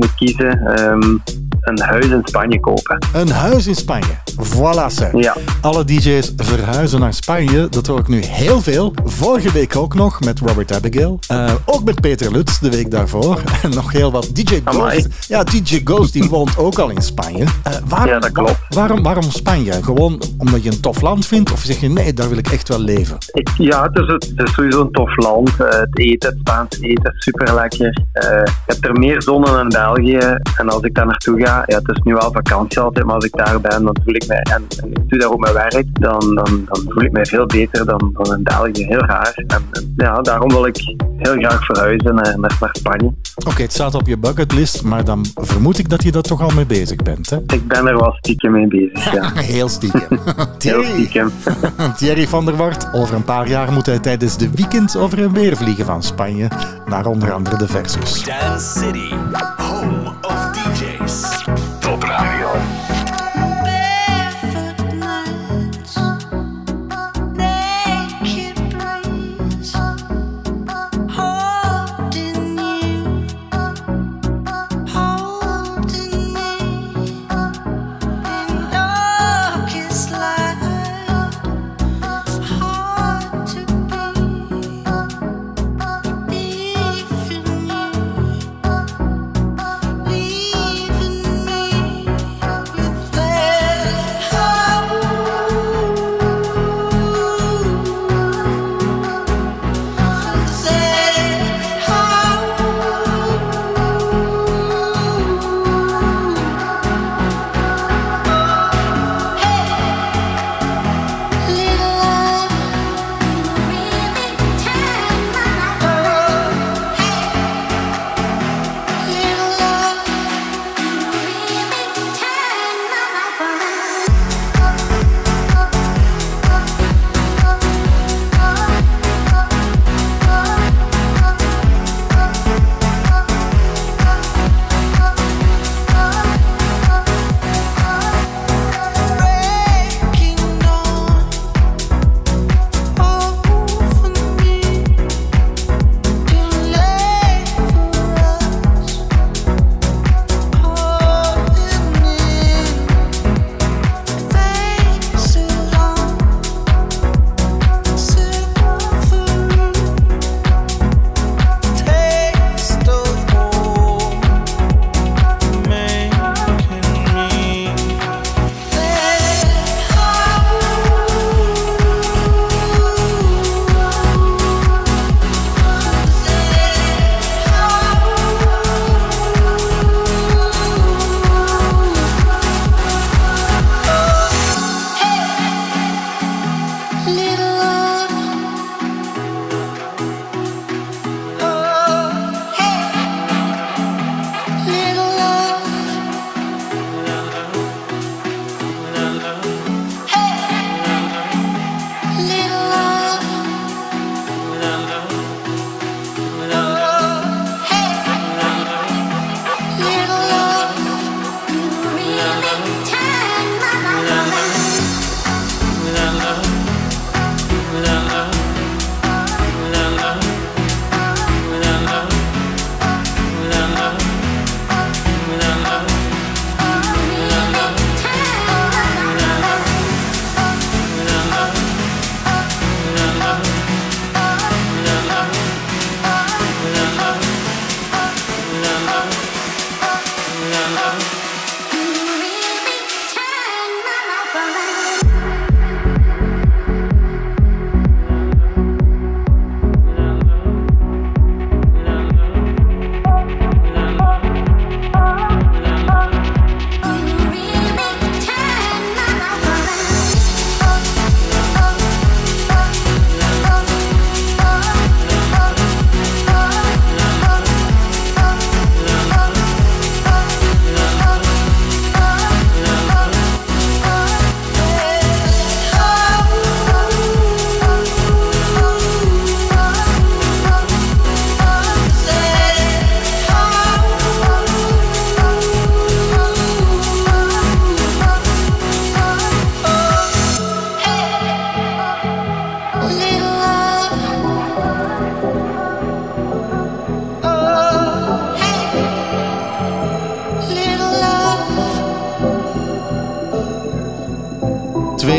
moet 0.00 0.14
kiezen, 0.14 0.66
ehm, 0.66 1.16
een 1.60 1.80
huis 1.80 2.06
in 2.06 2.20
Spanje 2.24 2.60
kopen. 2.60 2.98
Een 3.12 3.30
huis 3.30 3.66
in 3.66 3.74
Spanje. 3.74 4.19
Voilà, 4.44 4.86
zeg. 4.86 5.10
Ja. 5.12 5.36
Alle 5.60 5.84
DJ's 5.84 6.32
verhuizen 6.36 7.00
naar 7.00 7.14
Spanje. 7.14 7.68
Dat 7.68 7.86
hoor 7.86 7.98
ik 7.98 8.08
nu 8.08 8.24
heel 8.24 8.60
veel. 8.60 8.94
Vorige 9.04 9.52
week 9.52 9.76
ook 9.76 9.94
nog 9.94 10.20
met 10.20 10.38
Robert 10.40 10.72
Abigail. 10.72 11.18
Eh, 11.28 11.52
ook 11.64 11.84
met 11.84 12.00
Peter 12.00 12.32
Lutz 12.32 12.58
de 12.58 12.70
week 12.70 12.90
daarvoor. 12.90 13.40
En 13.62 13.70
nog 13.70 13.92
heel 13.92 14.10
wat. 14.10 14.30
DJ 14.32 14.60
Amai. 14.64 15.00
Ghost. 15.00 15.28
Ja, 15.28 15.44
DJ 15.44 15.80
Ghost 15.84 16.12
die 16.12 16.28
woont 16.28 16.58
ook 16.58 16.78
al 16.78 16.90
in 16.90 17.02
Spanje. 17.02 17.44
Eh, 17.62 17.72
waarom, 17.88 18.08
Ja, 18.08 18.18
dat 18.18 18.30
klopt. 18.32 18.58
Waarom, 18.68 19.02
waarom 19.02 19.30
Spanje? 19.30 19.72
Gewoon 19.82 20.22
omdat 20.38 20.62
je 20.62 20.70
een 20.70 20.80
tof 20.80 21.00
land 21.00 21.26
vindt? 21.26 21.52
Of 21.52 21.60
zeg 21.60 21.80
je 21.80 21.88
nee, 21.88 22.12
daar 22.12 22.28
wil 22.28 22.38
ik 22.38 22.48
echt 22.48 22.68
wel 22.68 22.80
leven? 22.80 23.16
Ik, 23.32 23.48
ja, 23.56 23.82
het 23.82 23.98
is, 23.98 24.06
het 24.06 24.48
is 24.48 24.52
sowieso 24.52 24.80
een 24.80 24.90
tof 24.92 25.16
land. 25.16 25.50
Eh, 25.58 25.80
het 25.80 25.98
eten, 25.98 26.28
het 26.28 26.38
Spaans 26.40 26.80
eten 26.80 27.14
is 27.16 27.24
super 27.24 27.54
lekker. 27.54 27.78
je 28.12 28.50
hebt 28.66 28.86
er 28.86 28.92
meer 28.92 29.22
zon 29.22 29.44
dan 29.44 29.60
in 29.60 29.68
België. 29.68 30.36
En 30.56 30.68
als 30.68 30.82
ik 30.82 30.94
daar 30.94 31.06
naartoe 31.06 31.40
ga, 31.40 31.62
ja, 31.66 31.76
het 31.76 31.88
is 31.88 32.00
nu 32.02 32.12
wel 32.14 32.32
vakantie 32.32 32.80
altijd, 32.80 33.04
maar 33.04 33.14
als 33.14 33.24
ik 33.24 33.36
daar 33.36 33.60
ben, 33.60 33.84
dan 33.84 33.96
voel 34.04 34.14
ik 34.14 34.26
mij, 34.30 34.42
en, 34.42 34.66
en 34.82 34.90
ik 34.90 35.08
doe 35.08 35.18
daar 35.18 35.30
ook 35.30 35.40
mijn 35.40 35.54
werk, 35.54 36.00
dan, 36.00 36.34
dan, 36.34 36.64
dan 36.64 36.82
voel 36.88 37.02
ik 37.02 37.12
mij 37.12 37.26
veel 37.26 37.46
beter 37.46 37.86
dan, 37.86 38.10
dan 38.12 38.36
in 38.36 38.42
België. 38.42 38.84
Heel 38.84 39.04
raar. 39.04 39.32
En, 39.46 39.62
en 39.70 39.94
ja, 39.96 40.20
daarom 40.20 40.48
wil 40.48 40.66
ik 40.66 40.76
heel 41.16 41.34
graag 41.34 41.64
verhuizen 41.64 42.14
naar, 42.14 42.38
naar, 42.38 42.56
naar 42.60 42.70
Spanje. 42.72 43.12
Oké, 43.46 43.62
het 43.62 43.72
staat 43.72 43.94
op 43.94 44.06
je 44.06 44.18
bucketlist, 44.18 44.82
maar 44.82 45.04
dan 45.04 45.26
vermoed 45.34 45.78
ik 45.78 45.88
dat 45.88 46.02
je 46.02 46.12
daar 46.12 46.22
toch 46.22 46.42
al 46.42 46.50
mee 46.50 46.66
bezig 46.66 46.96
bent. 46.96 47.30
Hè? 47.30 47.36
Ik 47.36 47.68
ben 47.68 47.86
er 47.86 47.98
wel 47.98 48.12
stiekem 48.12 48.52
mee 48.52 48.66
bezig, 48.66 49.12
ja. 49.12 49.32
Heel 49.54 49.68
stiekem. 49.68 50.06
Heel 50.18 50.46
Thierry, 50.58 50.84
stiekem. 50.84 51.30
Thierry 51.98 52.28
van 52.28 52.44
der 52.44 52.56
Wart. 52.56 52.88
Over 52.92 53.14
een 53.14 53.24
paar 53.24 53.48
jaar 53.48 53.72
moet 53.72 53.86
hij 53.86 53.98
tijdens 53.98 54.36
de 54.36 54.50
weekend 54.54 54.96
over 54.96 55.22
en 55.22 55.32
weer 55.32 55.56
vliegen 55.56 55.84
van 55.84 56.02
Spanje 56.02 56.48
naar 56.86 57.06
onder 57.06 57.32
andere 57.32 57.56
de 57.56 57.66
Versus. 57.66 58.24
Dance 58.24 58.78
City, 58.78 59.14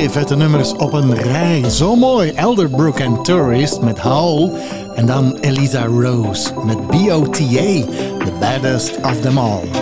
vette 0.10 0.36
nummers 0.36 0.74
op 0.74 0.94
een 0.94 1.16
rij. 1.16 1.70
Zo 1.70 1.96
mooi. 1.96 2.32
Elderbrook 2.32 3.00
en 3.00 3.24
Tourist 3.24 3.82
met 3.82 4.00
Howl. 4.00 4.50
En 4.96 5.06
dan 5.06 5.38
Elisa 5.42 5.86
Rose 5.86 6.50
met 6.64 6.88
BOTA, 6.88 7.86
The 8.26 8.32
Baddest 8.40 8.98
of 9.02 9.22
Them 9.22 9.38
All. 9.38 9.81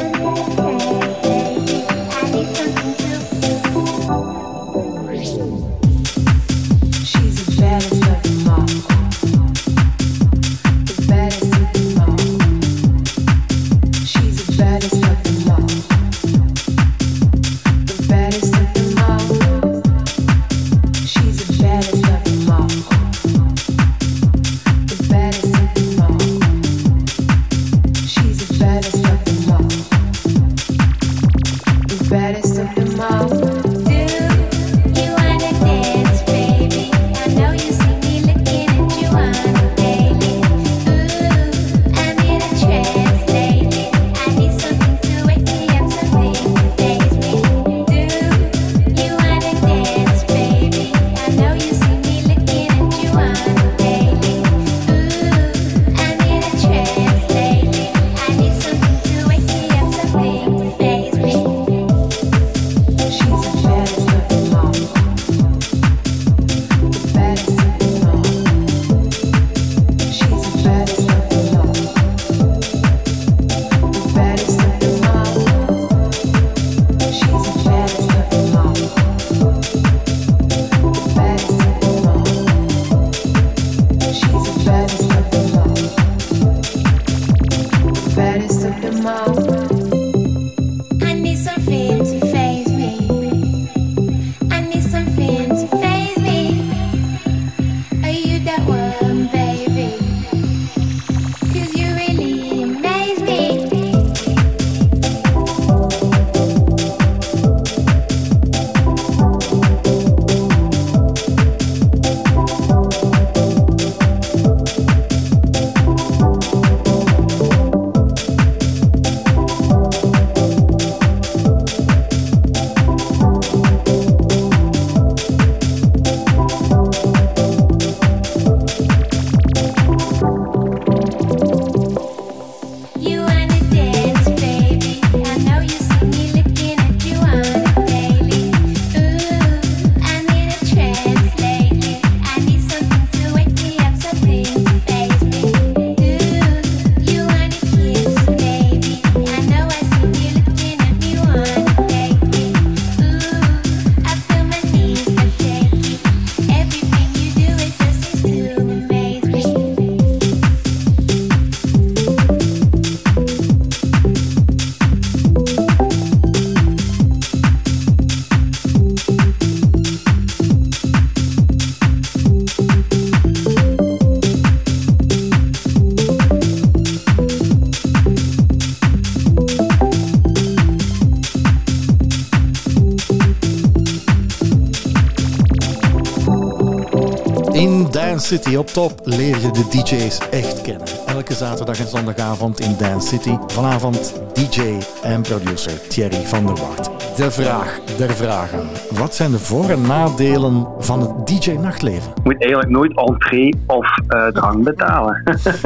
Dance 188.09 188.27
City 188.27 188.55
op 188.55 188.67
top 188.67 189.01
leer 189.03 189.39
je 189.39 189.51
de 189.51 189.67
DJ's 189.69 190.17
echt 190.31 190.61
kennen. 190.61 190.87
Elke 191.05 191.33
zaterdag 191.33 191.79
en 191.79 191.87
zondagavond 191.87 192.59
in 192.59 192.75
Dance 192.77 193.07
City. 193.07 193.37
Vanavond 193.47 194.13
DJ 194.33 194.77
en 195.03 195.21
producer 195.21 195.87
Thierry 195.87 196.25
van 196.25 196.45
der 196.45 196.55
Wart. 196.55 196.98
De 197.19 197.31
vraag 197.31 197.79
der 197.97 198.09
vragen. 198.09 198.59
Wat 198.91 199.15
zijn 199.15 199.31
de 199.31 199.39
voor- 199.39 199.69
en 199.69 199.81
nadelen 199.81 200.67
van 200.79 200.99
het 200.99 201.27
DJ-nachtleven? 201.27 202.11
Je 202.15 202.21
moet 202.23 202.41
eigenlijk 202.41 202.71
nooit 202.71 202.97
entree 202.97 203.55
of 203.65 203.87
eh, 204.07 204.27
drank 204.27 204.63
betalen. 204.63 205.23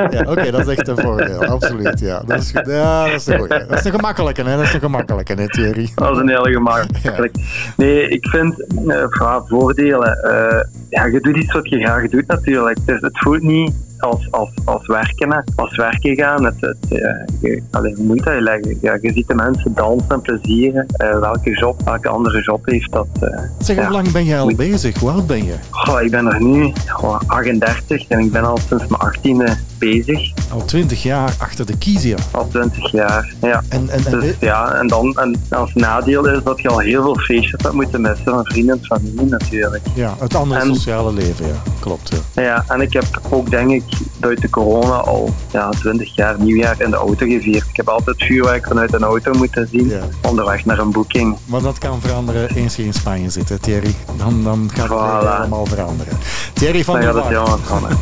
Ja, 0.10 0.22
oké, 0.28 0.51
dat 0.51 0.68
is 0.68 0.76
echt 0.78 0.88
een 0.88 0.97
voordeel. 0.97 1.43
Absoluut, 1.56 1.99
ja. 1.99 2.22
Dat 2.26 2.39
is, 2.41 2.51
goed. 2.51 2.66
ja, 2.66 3.04
dat 3.06 3.14
is 3.14 3.26
een 3.28 3.38
goeie. 3.38 3.66
Dat 3.68 3.80
is 3.80 3.86
een 3.86 3.91
gemakkelijke, 3.91 4.43
hè? 4.43 4.56
Dat 4.56 4.66
is 4.66 4.74
een 4.74 4.80
gemakkelijke, 4.80 5.34
hè, 5.34 5.49
Thierry? 5.49 5.91
Dat 5.95 6.12
is 6.12 6.18
een 6.18 6.30
hele 6.30 6.51
gemakkelijk. 6.51 7.36
Nee, 7.78 8.08
ik 8.10 8.28
vind 8.28 8.66
eh, 8.88 9.04
voor 9.10 9.43
voordelen. 9.47 10.18
eh, 10.24 10.64
ja, 10.89 11.06
je 11.06 11.20
doet 11.20 11.38
iets 11.38 11.54
wat 11.54 11.70
je 11.70 11.80
graag 11.80 12.10
doet 12.10 12.28
natuurlijk. 12.28 12.78
Dus 12.86 13.01
het 13.01 13.20
voelt 13.20 13.41
niet 13.41 13.74
als, 14.04 14.28
als, 14.32 14.49
als 14.66 14.88
werken, 14.88 15.43
als 15.56 15.76
werken 15.76 16.16
gaan. 16.16 16.43
Het, 16.45 16.56
het, 16.60 16.78
eh, 16.89 16.97
je, 17.41 17.64
allee, 17.72 17.95
hoe 17.95 18.06
moet 18.06 18.24
je 18.24 18.41
leggen? 18.41 18.78
Ja, 18.82 18.97
je 19.01 19.12
ziet 19.14 19.28
de 19.28 19.34
mensen 19.36 19.74
dansen 19.74 20.10
en 20.10 20.22
plezieren. 20.22 20.86
Eh, 20.88 21.20
welke 21.20 21.51
job, 21.51 21.82
welke 21.86 22.10
andere 22.10 22.41
job 22.41 22.66
heeft 22.66 22.91
dat? 22.91 23.08
eh, 23.22 23.39
Zeg, 23.60 23.76
hoe 23.76 23.86
ja. 23.86 23.91
lang 23.91 24.12
ben 24.12 24.26
jij 24.26 24.39
al 24.39 24.56
bezig? 24.56 24.99
Hoe 24.99 25.10
oud 25.10 25.28
ben 25.28 25.45
je? 25.45 25.56
Goh, 25.70 26.01
ik 26.01 26.12
ben 26.12 26.26
er 26.26 26.41
nu 26.43 26.72
goh, 26.88 27.20
38 27.28 28.08
en 28.08 28.20
ik 28.20 28.32
ben 28.32 28.43
al 28.43 28.58
sinds 28.68 28.84
mijn 28.88 29.01
18e 29.01 29.51
bezig. 29.84 30.32
Al 30.52 30.66
20 30.66 31.04
jaar 31.04 31.36
achter 31.38 31.66
de 31.66 31.78
kiezen. 31.78 32.16
Al 32.32 32.48
20 32.48 32.92
jaar, 32.92 33.34
ja. 33.42 33.62
En, 33.70 33.90
en, 33.90 34.04
dus, 34.20 34.36
ja, 34.40 34.74
en 34.74 34.88
dan 34.88 35.18
en 35.18 35.44
als 35.50 35.74
nadeel 35.74 36.26
is 36.28 36.44
dat 36.44 36.62
je 36.62 36.70
al 36.70 36.80
heel 36.80 37.02
veel 37.04 37.18
feestjes 37.18 37.62
hebt 37.62 37.74
moeten 37.74 38.02
missen 38.02 38.24
van 38.26 38.46
vrienden 38.46 38.80
en 38.80 38.86
familie 38.86 39.26
natuurlijk. 39.30 39.82
Ja, 39.94 40.16
het 40.20 40.36
andere 40.36 40.62
En- 40.62 40.76
sociale 40.76 41.14
leven, 41.14 41.48
ja. 41.48 41.62
Klopt, 41.80 42.12
ja. 42.34 42.42
Ja, 42.42 42.64
en 42.68 42.82
ik 42.82 42.94
heb 42.94 43.22
ook 43.30 43.50
denk 43.50 43.72
ik 43.72 43.84
buiten 44.20 44.50
corona 44.50 44.94
al 44.96 45.34
ja, 45.52 45.70
20 45.70 46.16
jaar 46.16 46.36
nieuwjaar 46.40 46.82
in 46.82 46.90
de 46.90 46.96
auto 46.96 47.26
gevierd. 47.26 47.66
Ik 47.70 47.76
heb 47.76 47.90
altijd 47.90 48.24
vuurwerk 48.24 48.68
vanuit 48.68 48.94
een 48.94 49.04
auto 49.04 49.34
moeten 49.34 49.68
zien 49.72 49.92
onderweg 50.22 50.66
naar 50.66 50.80
een 50.80 50.92
boeking. 50.92 51.38
Maar 51.46 51.62
dat 51.62 51.78
kan 51.78 52.02
veranderen 52.02 52.50
eens 52.56 52.76
je 52.76 52.84
in 52.86 52.94
Spanje 52.94 53.30
zit, 53.30 53.50
hè, 53.50 53.58
Thierry. 53.60 53.96
Dan, 54.18 54.44
dan 54.44 54.70
gaat 54.74 54.90
het 54.90 55.24
Voilà. 55.28 55.36
helemaal 55.38 55.66
veranderen. 55.66 56.18
Thierry 56.54 56.84
van 56.84 57.02
Dan 57.02 57.14
der 57.14 57.24
helemaal 57.24 57.60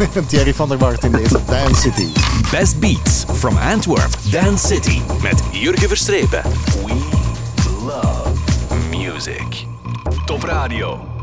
Thierry 0.27 0.53
van 0.53 0.69
der 0.69 0.77
Wart 0.77 1.03
in 1.03 1.11
deze 1.11 1.39
City. 1.75 2.11
Best 2.51 2.79
Beats 2.79 3.25
from 3.39 3.57
Antwerp, 3.57 4.11
Dance 4.31 4.67
City. 4.67 5.01
Met 5.21 5.41
Jurgen 5.51 5.87
Verstrepen. 5.87 6.43
We 6.85 6.93
love 7.85 8.33
music. 8.89 9.65
Top 10.25 10.43
Radio. 10.43 11.20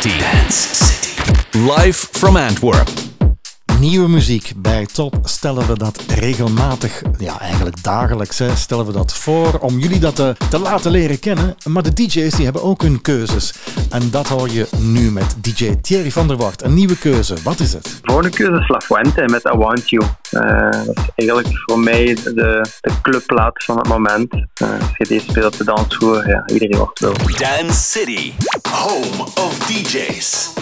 City. 0.00 0.18
Dance 0.18 0.74
City. 0.74 1.58
Live 1.58 2.06
from 2.10 2.36
Antwerp. 2.36 2.88
Nieuwe 3.78 4.08
muziek. 4.08 4.52
Bij 4.56 4.86
Top 4.86 5.18
stellen 5.24 5.66
we 5.66 5.78
dat 5.78 6.02
regelmatig, 6.06 7.02
ja 7.18 7.40
eigenlijk 7.40 7.82
dagelijks, 7.82 8.38
hè, 8.38 8.56
stellen 8.56 8.86
we 8.86 8.92
dat 8.92 9.14
voor 9.14 9.58
om 9.58 9.78
jullie 9.78 9.98
dat 9.98 10.16
te, 10.16 10.36
te 10.50 10.58
laten 10.58 10.90
leren 10.90 11.18
kennen. 11.18 11.56
Maar 11.64 11.82
de 11.82 11.92
DJ's 11.92 12.34
die 12.34 12.44
hebben 12.44 12.62
ook 12.62 12.82
hun 12.82 13.00
keuzes. 13.00 13.54
En 13.90 14.10
dat 14.10 14.28
hoor 14.28 14.50
je 14.50 14.66
nu 14.78 15.10
met 15.10 15.36
DJ 15.40 15.74
Thierry 15.80 16.10
van 16.10 16.28
der 16.28 16.36
Wart. 16.36 16.62
Een 16.62 16.74
nieuwe 16.74 16.98
keuze. 16.98 17.34
Wat 17.42 17.60
is 17.60 17.72
het? 17.72 17.84
De 17.84 17.90
volgende 18.02 18.30
keuze 18.30 18.60
is 18.60 18.68
La 18.68 18.80
Fuente 18.80 19.24
met 19.26 19.44
I 19.54 19.56
Want 19.56 19.90
You. 19.90 20.04
Eh, 20.30 20.70
dat 20.70 20.96
is 20.96 21.02
eigenlijk 21.16 21.48
voor 21.66 21.78
mij 21.78 22.04
de, 22.24 22.64
de 22.80 22.92
clubplaat 23.02 23.64
van 23.64 23.78
het 23.78 23.88
moment. 23.88 24.32
Eh, 24.54 24.68
als 24.68 24.96
je 24.96 25.06
deze 25.08 25.26
speelt 25.28 25.46
op 25.46 25.56
de 25.56 25.64
dansvloer, 25.64 26.28
ja, 26.28 26.42
iedereen 26.46 26.76
wordt 26.76 27.00
wel. 27.00 27.12
Dance 27.12 27.82
City. 27.82 28.32
Home 28.70 29.22
of 29.22 29.58
DJs. 29.58 30.52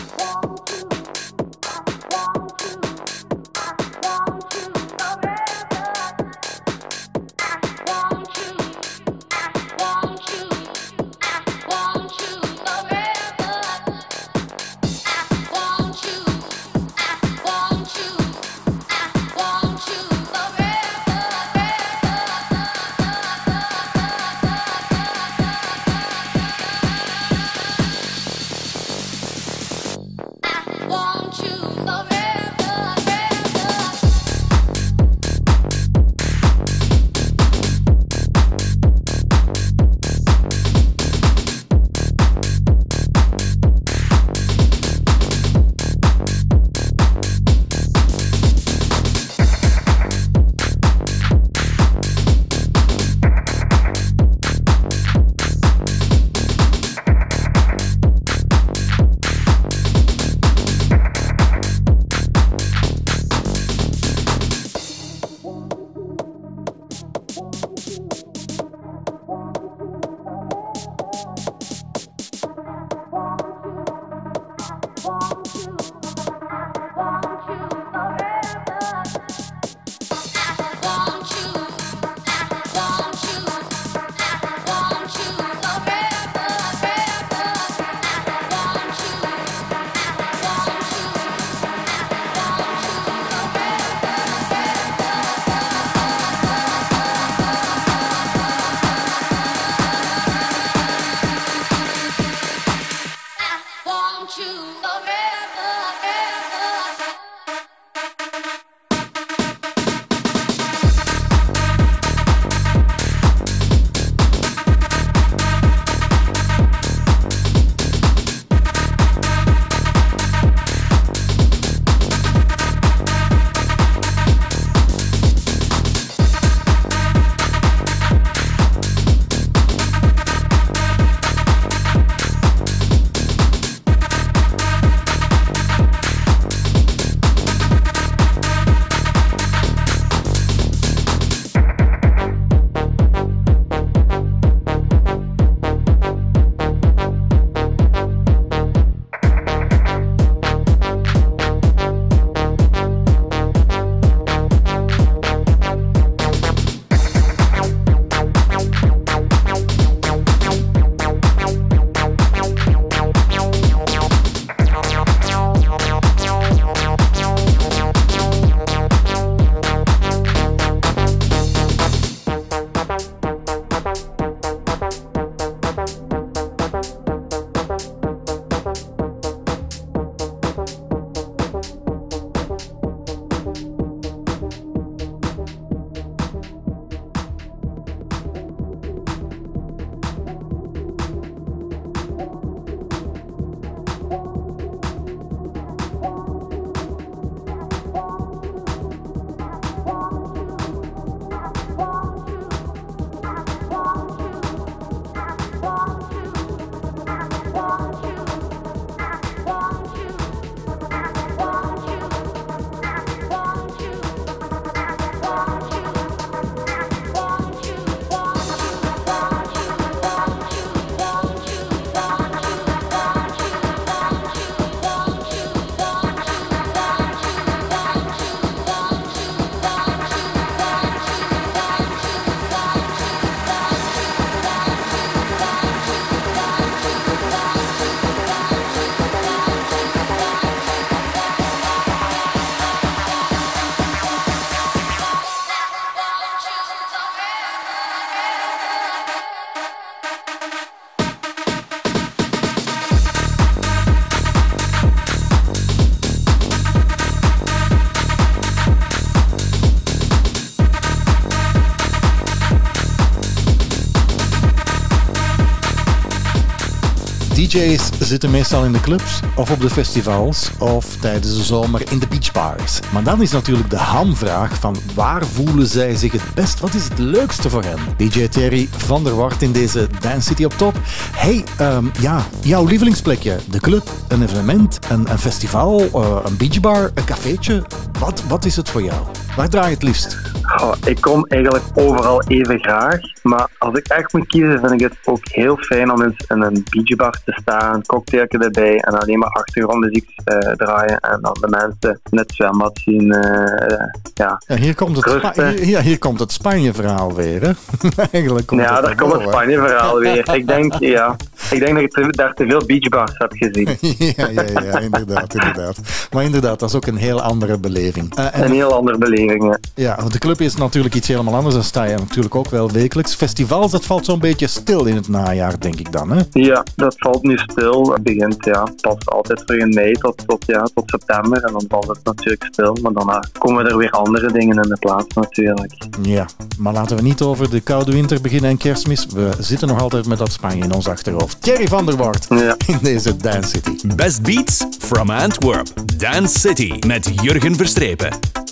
DJ's 267.55 267.89
zitten 267.99 268.31
meestal 268.31 268.65
in 268.65 268.73
de 268.73 268.81
clubs 268.81 269.21
of 269.37 269.51
op 269.51 269.61
de 269.61 269.71
festivals 269.71 270.51
of 270.59 270.97
tijdens 270.97 271.37
de 271.37 271.43
zomer 271.43 271.83
in 271.91 271.99
de 271.99 272.07
beachbars. 272.07 272.81
Maar 272.93 273.03
dan 273.03 273.23
is 273.23 273.33
natuurlijk 273.33 273.71
de 273.71 273.77
hamvraag 273.77 274.55
van 274.61 274.77
waar 274.95 275.27
voelen 275.27 275.67
zij 275.67 275.97
zich 275.97 276.13
het 276.13 276.35
best? 276.35 276.61
Wat 276.61 276.75
is 276.75 276.85
het 276.85 276.99
leukste 276.99 277.51
voor 277.51 277.63
hen? 277.63 277.79
DJ 277.97 278.29
Terry 278.29 278.69
van 278.77 279.05
der 279.05 279.17
Wart 279.17 279.43
in 279.43 279.53
deze 279.53 279.89
Dance 280.01 280.29
City 280.29 280.45
op 280.45 280.53
top. 280.53 280.75
Hey, 281.13 281.45
ehm, 281.59 281.85
ja, 282.01 282.23
jouw 282.41 282.65
lievelingsplekje. 282.65 283.37
De 283.51 283.61
club, 283.61 283.91
een 284.09 284.23
evenement, 284.23 284.79
een, 284.91 285.11
een 285.11 285.19
festival, 285.19 285.81
eh, 285.81 286.17
een 286.25 286.37
beachbar, 286.37 286.91
een 286.95 287.05
cafeetje. 287.05 287.63
Wat, 287.99 288.23
wat 288.29 288.45
is 288.45 288.57
het 288.57 288.71
voor 288.71 288.83
jou? 288.83 289.01
Waar 289.37 289.49
draai 289.49 289.69
je 289.69 289.75
het 289.75 289.83
liefst? 289.83 290.19
Goh, 290.43 290.73
ik 290.85 291.01
kom 291.01 291.25
eigenlijk 291.27 291.65
overal 291.75 292.23
even 292.23 292.61
graag. 292.61 293.14
Maar 293.25 293.49
als 293.59 293.79
ik 293.79 293.87
echt 293.89 294.13
moet 294.13 294.27
kiezen, 294.27 294.59
vind 294.61 294.73
ik 294.73 294.81
het 294.81 294.97
ook 295.05 295.19
heel 295.23 295.57
fijn 295.57 295.93
om 295.93 296.03
eens 296.03 296.25
in 296.29 296.41
een 296.43 296.65
beachbar 296.71 297.21
te 297.25 297.39
staan, 297.43 297.75
een 297.75 297.87
cocktailje 297.87 298.29
erbij 298.39 298.77
en 298.79 298.99
alleen 299.01 299.19
maar 299.19 299.29
achtergrondmuziek 299.29 300.09
eh, 300.25 300.39
draaien 300.39 301.01
en 301.01 301.19
dan 301.23 301.37
de 301.41 301.49
mensen 301.49 302.01
in 302.11 302.19
het 302.19 302.33
zwembad 302.35 302.81
zien. 302.85 303.13
eh, 303.13 303.87
ja. 304.15 304.43
Ja, 304.47 304.57
hier 304.57 304.75
komt 304.75 304.97
het, 304.97 305.11
Spa- 305.11 305.51
hier, 305.81 305.99
komt 305.99 306.21
het 306.21 306.33
Spanje-verhaal 306.33 307.15
weer. 307.15 307.41
Hè? 307.43 307.51
Eigenlijk 308.11 308.47
komt 308.47 308.61
ja, 308.61 308.75
het 308.77 308.85
daar 308.85 308.95
komt 308.97 309.13
het. 309.13 309.23
Spanje-verhaal 309.23 309.99
weer. 309.99 310.35
Ik 310.35 310.47
denk, 310.47 310.75
ja, 310.79 311.17
ik 311.51 311.59
denk 311.59 311.75
dat 311.75 311.83
ik 311.83 311.91
te- 311.91 312.07
daar 312.17 312.35
te 312.35 312.45
veel 312.49 312.63
beachbars 312.67 313.13
heb 313.15 313.33
gezien. 313.37 313.69
ja, 314.17 314.29
ja, 314.29 314.63
ja, 314.63 314.79
inderdaad, 314.79 315.35
inderdaad. 315.35 315.79
Maar 316.13 316.25
inderdaad, 316.25 316.59
dat 316.59 316.69
is 316.69 316.75
ook 316.75 316.87
een 316.87 316.97
heel 316.97 317.21
andere 317.23 317.59
beleving. 317.59 318.15
En 318.17 318.45
Een 318.45 318.53
heel 318.53 318.73
andere 318.75 318.99
beleving. 318.99 319.45
ja. 319.45 319.59
Ja, 319.75 319.97
want 319.97 320.13
de 320.13 320.19
club 320.19 320.41
is 320.41 320.57
natuurlijk 320.57 320.95
iets 320.95 321.09
helemaal 321.09 321.35
anders. 321.35 321.55
Dan 321.55 321.65
sta 321.65 321.85
je 321.85 321.97
natuurlijk 321.97 322.35
ook 322.35 322.49
wel 322.51 322.71
wekelijks. 322.71 323.14
Festivals, 323.15 323.71
dat 323.71 323.85
valt 323.85 324.05
zo'n 324.05 324.19
beetje 324.19 324.47
stil 324.47 324.85
in 324.85 324.95
het 324.95 325.09
najaar, 325.09 325.61
denk 325.61 325.79
ik 325.79 325.93
dan. 325.93 326.11
Hè? 326.11 326.23
Ja, 326.31 326.65
dat 326.77 326.95
valt 326.99 327.23
nu 327.23 327.39
stil. 327.39 327.93
Het 327.93 328.03
begint 328.03 328.45
ja, 328.45 328.69
pas 328.81 328.97
altijd 329.05 329.47
terug 329.47 329.61
in 329.61 329.69
mei 329.69 329.93
tot, 329.93 330.23
tot, 330.27 330.45
ja, 330.47 330.69
tot 330.75 330.91
september. 330.91 331.45
En 331.45 331.53
dan 331.53 331.65
valt 331.69 331.89
het 331.89 331.99
natuurlijk 332.03 332.49
stil. 332.51 332.77
Maar 332.83 332.93
daarna 332.93 333.25
komen 333.39 333.67
er 333.67 333.77
weer 333.77 333.91
andere 333.91 334.33
dingen 334.33 334.63
in 334.63 334.69
de 334.69 334.79
plaats 334.79 335.15
natuurlijk. 335.15 335.73
Ja, 336.03 336.27
maar 336.59 336.73
laten 336.73 336.97
we 336.97 337.03
niet 337.03 337.23
over 337.23 337.51
de 337.51 337.61
koude 337.61 337.93
winter 337.93 338.21
beginnen 338.21 338.51
en 338.51 338.57
kerstmis. 338.57 339.07
We 339.07 339.31
zitten 339.39 339.69
nog 339.69 339.81
altijd 339.81 340.07
met 340.07 340.19
dat 340.19 340.33
Spanje 340.33 340.65
in 340.65 340.75
ons 340.75 340.89
achterhoofd. 340.89 341.43
Thierry 341.43 341.69
van 341.69 341.87
der 341.87 341.97
Wart 341.97 342.27
in 342.67 342.79
deze 342.83 343.17
Dance 343.17 343.49
City. 343.49 343.95
Best 343.97 344.23
Beats 344.23 344.67
from 344.79 345.11
Antwerp. 345.11 345.67
Dance 345.97 346.39
City 346.39 346.73
met 346.87 347.11
Jurgen 347.23 347.57
Verstrepen. 347.57 348.44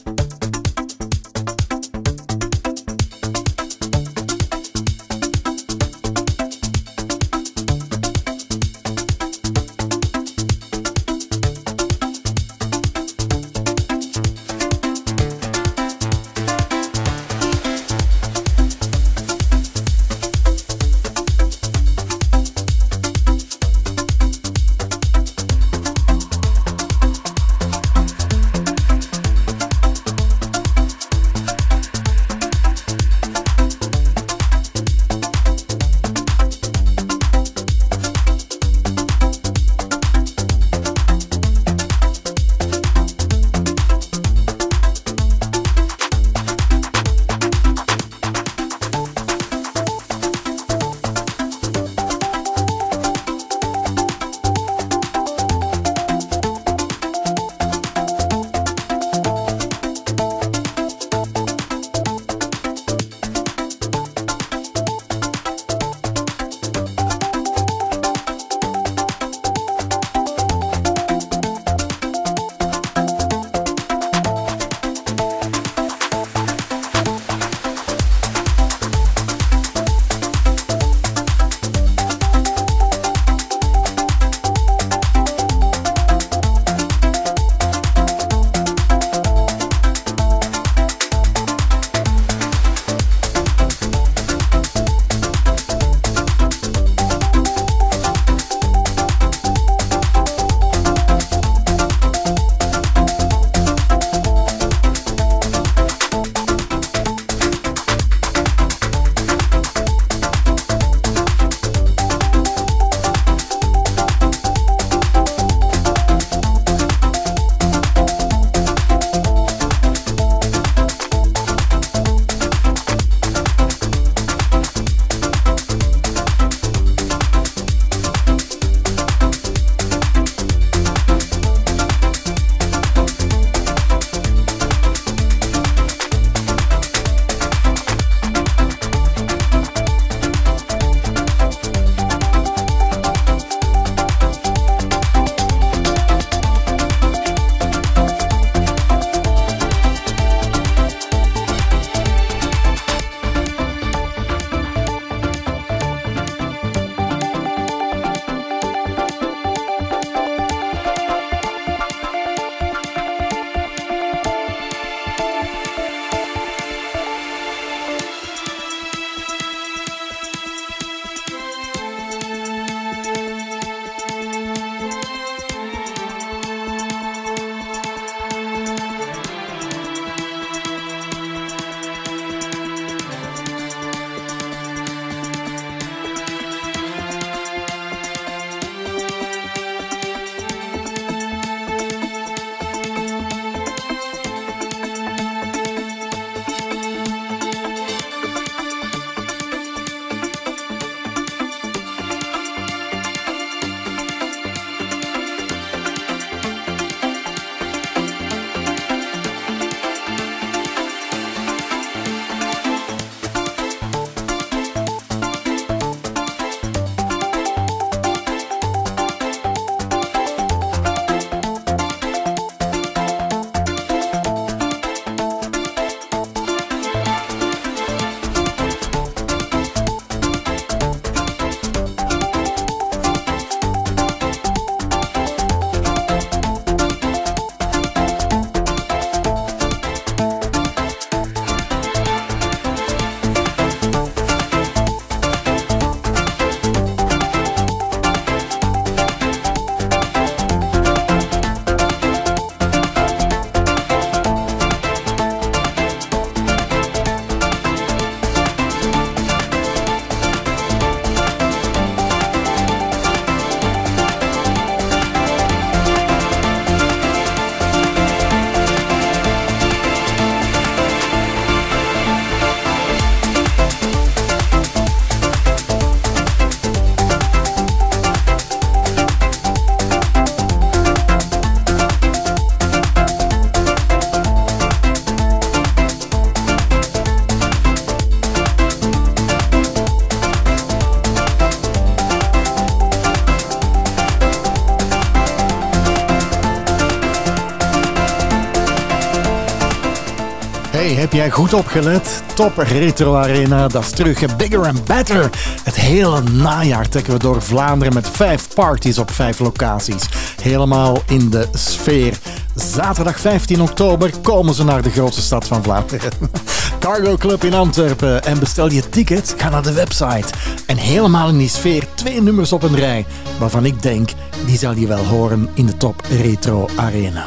Goed 301.31 301.55
opgelet? 301.55 302.23
Top 302.35 302.57
Retro 302.57 303.15
Arena, 303.15 303.69
dat 303.69 303.82
is 303.82 303.90
terug. 303.90 304.36
Bigger 304.36 304.66
and 304.66 304.85
better. 304.85 305.31
Het 305.62 305.74
hele 305.74 306.23
najaar 306.23 306.89
trekken 306.89 307.12
we 307.12 307.19
door 307.19 307.43
Vlaanderen 307.43 307.94
met 307.94 308.09
vijf 308.09 308.55
parties 308.55 308.99
op 308.99 309.11
vijf 309.11 309.39
locaties. 309.39 310.09
Helemaal 310.43 311.03
in 311.07 311.31
de 311.31 311.49
sfeer. 311.53 312.19
Zaterdag 312.55 313.20
15 313.20 313.62
oktober 313.62 314.11
komen 314.23 314.55
ze 314.55 314.65
naar 314.65 314.82
de 314.82 314.90
grootste 314.90 315.23
stad 315.23 315.47
van 315.47 315.62
Vlaanderen. 315.62 316.11
Cargo 316.81 317.16
Club 317.16 317.44
in 317.44 317.55
Antwerpen. 317.55 318.24
En 318.24 318.39
bestel 318.39 318.70
je 318.70 318.89
ticket, 318.89 319.35
ga 319.36 319.49
naar 319.49 319.62
de 319.62 319.73
website. 319.73 320.28
En 320.66 320.77
helemaal 320.77 321.28
in 321.28 321.39
die 321.39 321.49
sfeer 321.49 321.86
twee 321.94 322.23
nummers 322.23 322.53
op 322.53 322.62
een 322.62 322.77
rij. 322.77 323.07
Waarvan 323.39 323.65
ik 323.65 323.82
denk, 323.82 324.11
die 324.47 324.59
zal 324.59 324.74
je 324.74 324.86
wel 324.86 325.05
horen 325.05 325.49
in 325.55 325.66
de 325.66 325.77
Top 325.77 326.03
Retro 326.20 326.69
Arena. 326.77 327.27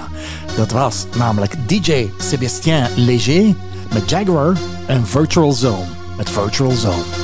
Dat 0.55 0.72
was 0.72 1.05
namelijk 1.17 1.53
DJ 1.67 2.09
Sébastien 2.17 2.88
Léger 2.95 3.55
met 3.95 4.09
Jaguar 4.09 4.57
en 4.88 5.07
Virtual 5.07 5.51
Zone 5.51 5.85
met 6.17 6.30
Virtual 6.30 6.72
Zone. 6.72 7.14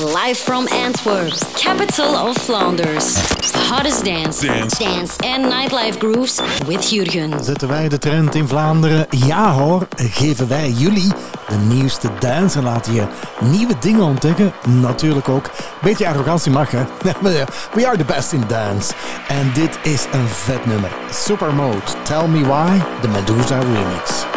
Live 0.00 0.38
from 0.38 0.66
Antwerp, 0.68 1.32
capital 1.56 2.14
of 2.16 2.36
Flanders. 2.36 3.14
The 3.52 3.58
hottest 3.68 4.04
dance, 4.04 4.40
Dance. 4.46 4.78
dance 4.78 5.16
and 5.18 5.48
nightlife 5.50 5.98
grooves 5.98 6.40
with 6.66 6.90
Jurgen. 6.90 7.44
Zetten 7.44 7.68
wij 7.68 7.88
de 7.88 7.98
trend 7.98 8.34
in 8.34 8.48
Vlaanderen? 8.48 9.06
Ja 9.10 9.52
hoor, 9.52 9.86
geven 9.96 10.48
wij 10.48 10.70
jullie 10.70 11.12
de 11.48 11.56
nieuwste 11.56 12.08
dance 12.18 12.58
en 12.58 12.64
laten 12.64 12.94
je 12.94 13.06
nieuwe 13.40 13.74
dingen 13.80 14.02
ontdekken? 14.02 14.52
Natuurlijk 14.66 15.28
ook. 15.28 15.50
Beetje 15.82 16.08
arrogantie 16.08 16.52
mag 16.52 16.70
hè. 16.70 16.84
We 17.74 17.86
are 17.86 17.96
the 17.96 18.04
best 18.04 18.32
in 18.32 18.44
dance. 18.48 18.92
En 19.28 19.50
dit 19.54 19.78
is 19.82 20.04
een 20.12 20.28
vet 20.28 20.66
nummer. 20.66 20.90
Supermode, 21.12 21.80
Tell 22.02 22.26
Me 22.26 22.40
Why, 22.46 22.82
de 23.00 23.08
Medusa 23.08 23.58
remix. 23.58 24.29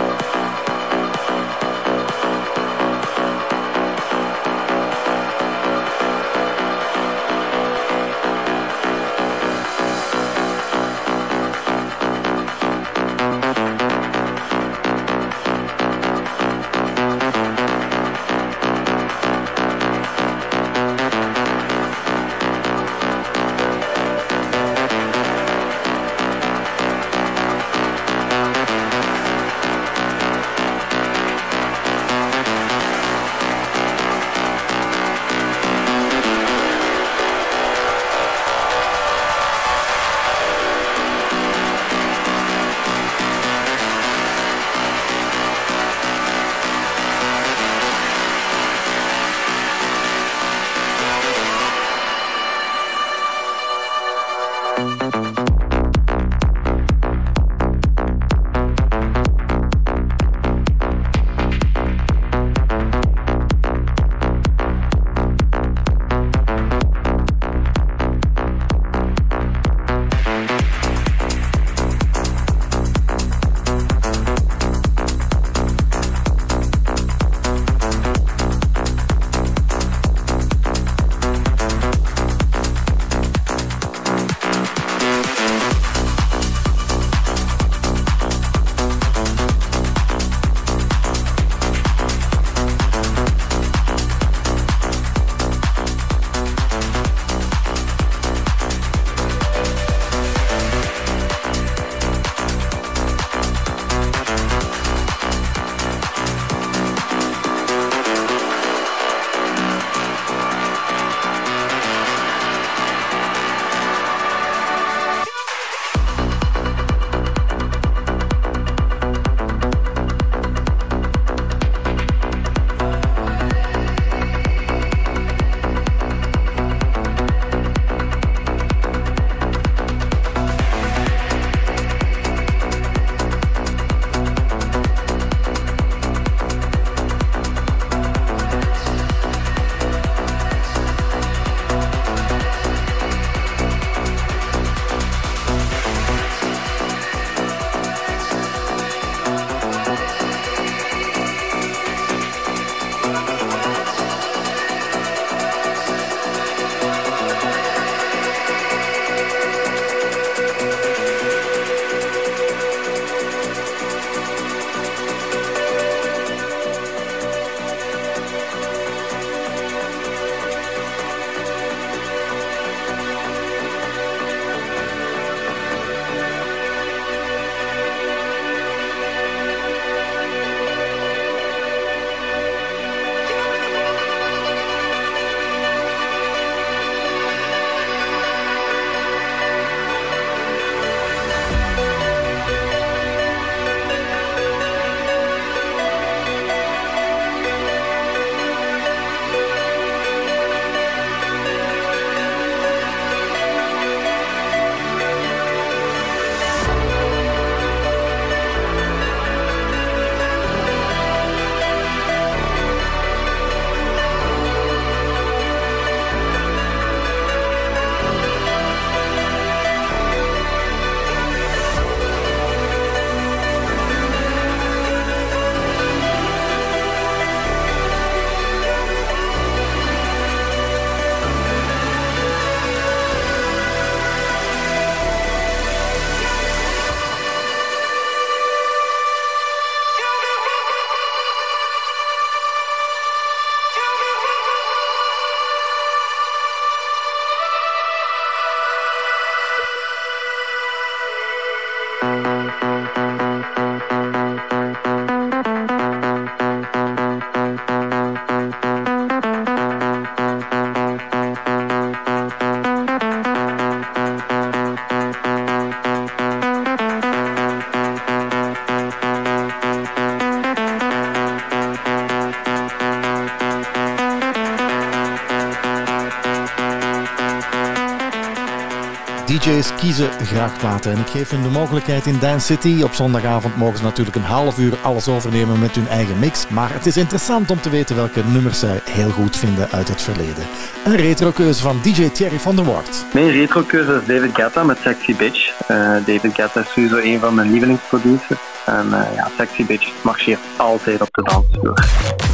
Kiezen 279.95 280.25
graag 280.25 280.57
platen 280.57 280.91
en 280.91 280.99
ik 280.99 281.07
geef 281.07 281.29
hun 281.29 281.41
de 281.41 281.49
mogelijkheid 281.49 282.05
in 282.05 282.19
Dance 282.19 282.45
City. 282.45 282.81
Op 282.83 282.93
zondagavond 282.93 283.57
mogen 283.57 283.77
ze 283.77 283.83
natuurlijk 283.83 284.15
een 284.15 284.23
half 284.23 284.59
uur 284.59 284.77
alles 284.81 285.07
overnemen 285.07 285.59
met 285.59 285.75
hun 285.75 285.87
eigen 285.87 286.19
mix. 286.19 286.47
Maar 286.47 286.73
het 286.73 286.85
is 286.85 286.97
interessant 286.97 287.51
om 287.51 287.61
te 287.61 287.69
weten 287.69 287.95
welke 287.95 288.23
nummers 288.23 288.59
zij 288.59 288.81
heel 288.89 289.09
goed 289.09 289.37
vinden 289.37 289.71
uit 289.71 289.87
het 289.87 290.01
verleden. 290.01 290.45
Een 290.85 290.95
retrokeuze 290.95 291.61
van 291.61 291.79
DJ 291.83 292.09
Thierry 292.09 292.39
van 292.39 292.55
der 292.55 292.65
Wart. 292.65 293.05
Mijn 293.13 293.31
retrokeuze 293.31 294.01
is 294.01 294.15
David 294.15 294.35
Guetta 294.35 294.63
met 294.63 294.77
Sexy 294.83 295.15
Bitch. 295.15 295.59
Eh, 295.67 295.77
David 296.05 296.33
Guetta 296.33 296.59
is 296.59 296.71
sowieso 296.71 296.97
een 296.97 297.19
van 297.19 297.35
mijn 297.35 297.51
lievelingsproducers. 297.51 298.39
En 298.65 298.93
eh, 298.93 299.15
ja, 299.15 299.29
Sexy 299.37 299.65
Bitch 299.65 299.91
marcheert 300.01 300.39
altijd 300.55 301.01
op 301.01 301.09
de 301.11 301.23
dansvloer. 301.23 301.73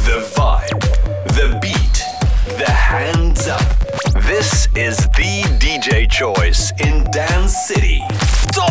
The 0.04 0.26
vibe, 0.34 0.86
the 1.34 1.56
beat, 1.60 2.04
the 2.64 2.72
hands 2.72 3.46
up. 3.46 3.80
This 4.26 4.68
is 4.74 4.96
the 4.96 5.42
DJ 5.58 6.06
choice 6.08 6.72
in 6.76 6.99
Dance 7.10 7.66
City. 7.66 8.00
Top! 8.52 8.70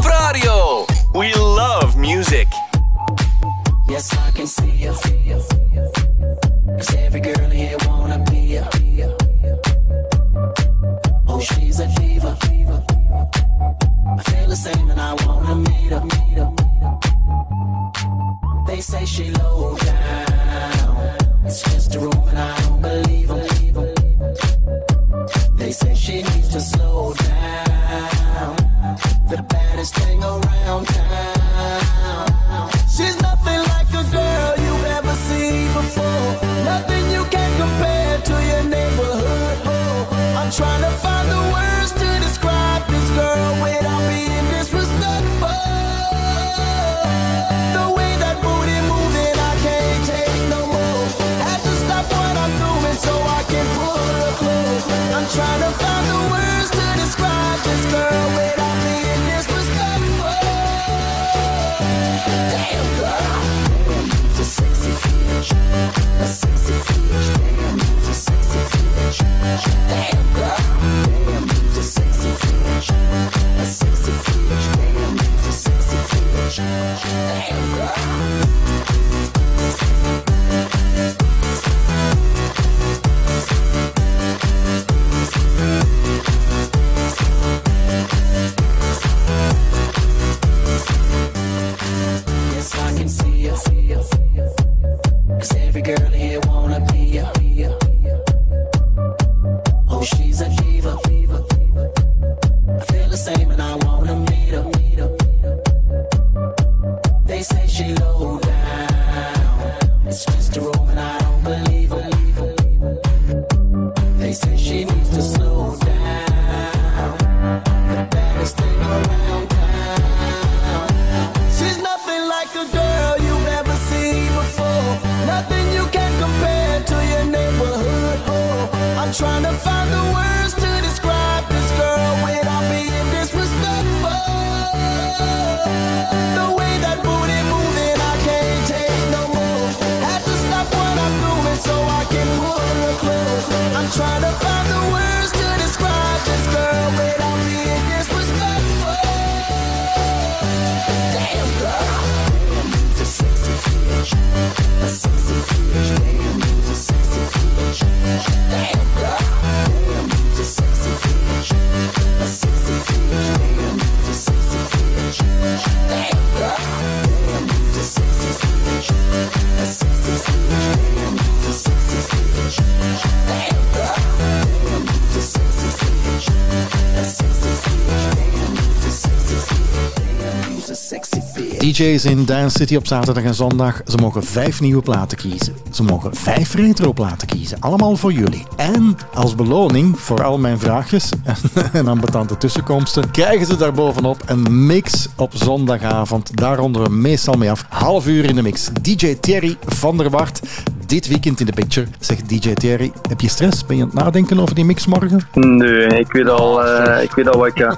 DJ's 181.79 182.05
in 182.05 182.25
Dance 182.25 182.57
City 182.57 182.75
op 182.75 182.87
zaterdag 182.87 183.23
en 183.23 183.33
zondag. 183.33 183.81
Ze 183.85 183.97
mogen 183.97 184.23
vijf 184.23 184.61
nieuwe 184.61 184.81
platen 184.81 185.17
kiezen. 185.17 185.53
Ze 185.71 185.83
mogen 185.83 186.15
vijf 186.15 186.53
retro 186.53 186.93
platen 186.93 187.27
kiezen. 187.27 187.59
Allemaal 187.59 187.95
voor 187.95 188.11
jullie. 188.11 188.45
En 188.55 188.97
als 189.13 189.35
beloning 189.35 189.99
voor 189.99 190.23
al 190.23 190.37
mijn 190.37 190.59
vraagjes 190.59 191.11
en 191.73 191.87
ambetante 191.87 192.37
tussenkomsten, 192.37 193.11
krijgen 193.11 193.45
ze 193.45 193.55
daarbovenop 193.55 194.17
een 194.25 194.65
mix 194.65 195.07
op 195.15 195.31
zondagavond. 195.33 196.37
Daar 196.37 196.57
ronden 196.57 196.83
we 196.83 196.89
meestal 196.89 197.37
mee 197.37 197.51
af. 197.51 197.65
Half 197.69 198.07
uur 198.07 198.25
in 198.25 198.35
de 198.35 198.41
mix. 198.41 198.69
DJ 198.81 199.15
Thierry 199.15 199.57
van 199.65 199.97
der 199.97 200.09
Wart. 200.09 200.39
Dit 200.85 201.07
weekend 201.07 201.39
in 201.39 201.45
de 201.45 201.51
picture. 201.51 201.87
Zegt 201.99 202.29
DJ 202.29 202.53
Thierry, 202.53 202.91
heb 203.09 203.21
je 203.21 203.29
stress? 203.29 203.65
Ben 203.65 203.77
je 203.77 203.83
aan 203.83 203.89
het 203.89 203.97
nadenken 203.97 204.39
over 204.39 204.55
die 204.55 204.65
mix 204.65 204.85
morgen? 204.85 205.21
Nee, 205.33 205.87
ik 205.87 206.11
weet 206.11 206.29
al, 206.29 206.65
eh, 206.65 207.03
ik 207.03 207.11
weet 207.11 207.29
al 207.29 207.39
wat 207.39 207.47
ik 207.47 207.57
ga. 207.57 207.77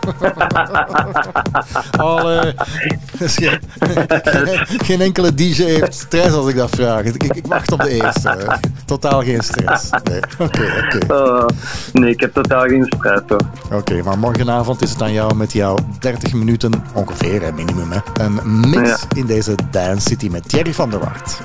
Allee. 2.04 2.54
Geen, 4.88 5.02
enkele 5.02 5.34
DJ 5.34 5.64
heeft 5.64 5.94
stress 5.94 6.34
als 6.34 6.48
ik 6.48 6.56
dat 6.56 6.70
vraag. 6.70 7.04
Ik, 7.04 7.24
ik 7.24 7.48
wacht 7.48 7.72
op 7.72 7.82
de 7.82 7.90
eerste. 7.90 8.60
Totaal 8.86 9.22
geen 9.24 9.42
stress. 9.42 9.90
Nee. 10.04 10.20
Oké, 10.40 10.62
oké. 10.86 11.14
Eh, 11.14 11.46
nee, 11.94 12.12
ik 12.12 12.20
heb 12.20 12.34
totaal 12.34 12.64
geen 12.64 12.86
stress 12.86 13.22
hoor. 13.28 13.42
Oké, 13.72 14.02
maar 14.04 14.20
morgenavond 14.20 14.82
is 14.82 14.90
het 14.90 15.02
aan 15.02 15.14
jou 15.14 15.36
met 15.36 15.54
jouw 15.54 15.78
30 16.00 16.34
minuten 16.34 16.84
ongeveer, 16.94 17.42
hè, 17.42 17.52
minimum. 17.52 17.92
Hè. 17.92 18.24
Een 18.24 18.70
mix 18.70 19.06
in 19.16 19.26
deze 19.26 19.56
Dance 19.72 20.10
City 20.10 20.28
met 20.28 20.50
Thierry 20.50 20.74
van 20.74 20.90
der 20.90 21.00
Wart. 21.00 21.40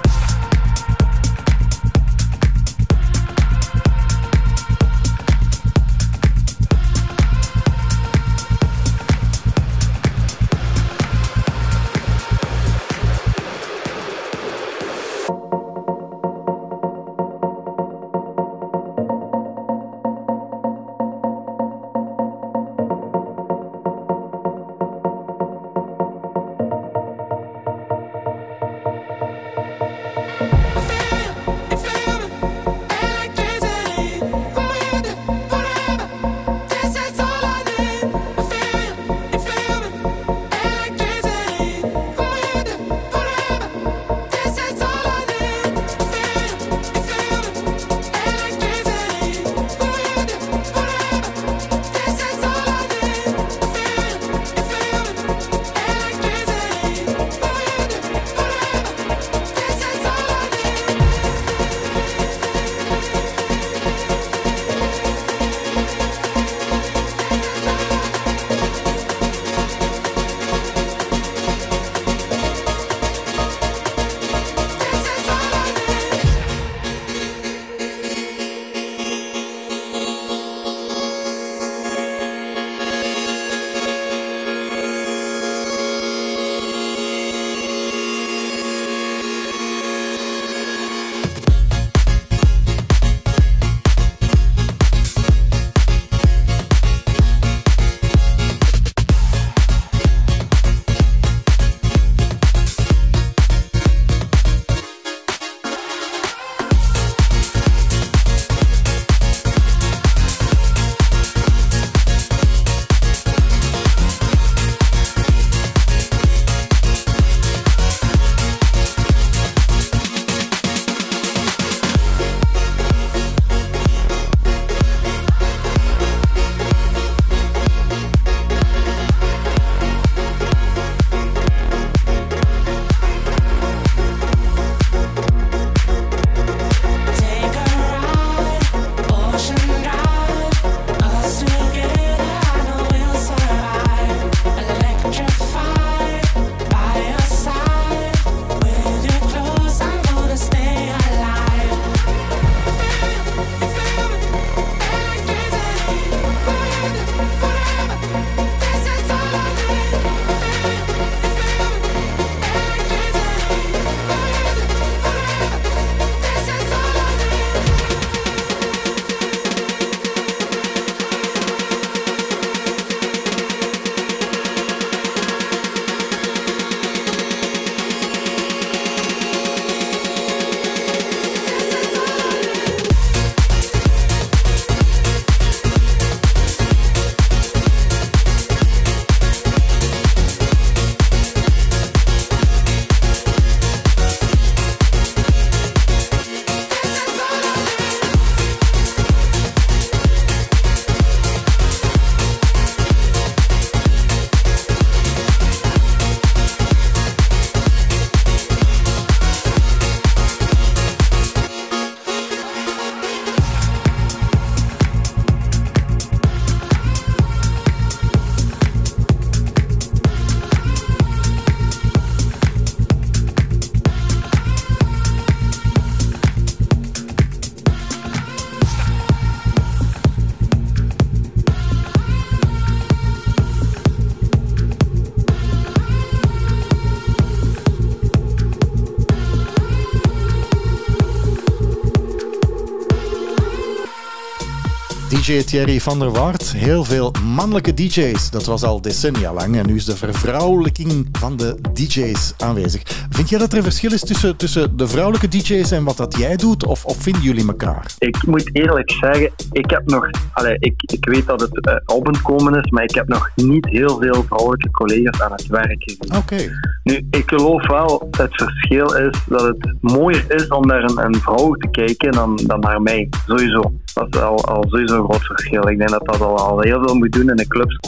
DJ 245.26 245.44
Thierry 245.44 245.80
van 245.80 245.98
der 245.98 246.10
Wart. 246.10 246.52
Heel 246.52 246.84
veel 246.84 247.12
mannelijke 247.24 247.74
DJ's. 247.74 248.30
Dat 248.30 248.44
was 248.44 248.62
al 248.62 248.80
decennia 248.80 249.32
lang. 249.32 249.56
En 249.56 249.66
nu 249.66 249.74
is 249.74 249.84
de 249.84 249.96
vervrouwelijking 249.96 251.08
van 251.12 251.36
de 251.36 251.56
DJ's 251.72 252.34
aanwezig. 252.38 252.82
Vind 253.10 253.28
jij 253.28 253.38
dat 253.38 253.52
er 253.52 253.56
een 253.56 253.62
verschil 253.62 253.92
is 253.92 254.00
tussen, 254.00 254.36
tussen 254.36 254.76
de 254.76 254.88
vrouwelijke 254.88 255.28
DJ's 255.28 255.70
en 255.70 255.84
wat 255.84 255.96
dat 255.96 256.16
jij 256.16 256.36
doet? 256.36 256.66
Of, 256.66 256.84
of 256.84 257.02
vinden 257.02 257.22
jullie 257.22 257.46
elkaar? 257.46 257.94
Ik 257.98 258.26
moet 258.26 258.50
eerlijk 258.52 258.90
zeggen, 258.90 259.30
ik 259.52 259.70
heb 259.70 259.90
nog... 259.90 260.10
Allee, 260.32 260.56
ik, 260.58 260.82
ik 260.82 261.04
weet 261.04 261.26
dat 261.26 261.40
het 261.40 261.82
op 261.86 262.06
het 262.06 262.22
komen 262.22 262.64
is, 262.64 262.70
maar 262.70 262.82
ik 262.82 262.94
heb 262.94 263.08
nog 263.08 263.30
niet 263.34 263.66
heel 263.66 263.98
veel 264.00 264.24
vrouwelijke 264.26 264.70
collega's 264.70 265.20
aan 265.20 265.32
het 265.32 265.46
werk 265.46 265.82
gezien. 265.82 266.16
Oké. 266.16 266.60
Nu, 266.82 267.06
ik 267.10 267.22
geloof 267.26 267.66
wel, 267.66 268.08
het 268.10 268.34
verschil 268.34 268.94
is 268.94 269.18
dat 269.26 269.42
het 269.42 269.74
mooier 269.80 270.24
is 270.28 270.48
om 270.48 270.66
naar 270.66 270.82
een, 270.82 271.04
een 271.04 271.14
vrouw 271.14 271.52
te 271.52 271.68
kijken 271.70 272.12
dan, 272.12 272.40
dan 272.46 272.60
naar 272.60 272.82
mij. 272.82 273.08
Sowieso. 273.26 273.72
Dat 273.96 274.14
is 274.14 274.20
al, 274.20 274.44
al 274.44 274.64
sowieso 274.68 274.96
een 274.98 275.04
groot 275.04 275.22
verschil. 275.24 275.68
Ik 275.68 275.78
denk 275.78 275.90
dat 275.90 276.04
dat 276.06 276.20
al, 276.20 276.38
al 276.38 276.60
heel 276.60 276.82
veel 276.86 276.94
moet 276.94 277.12
doen 277.12 277.28
in 277.30 277.36
de 277.36 277.46
clubs. 277.46 277.78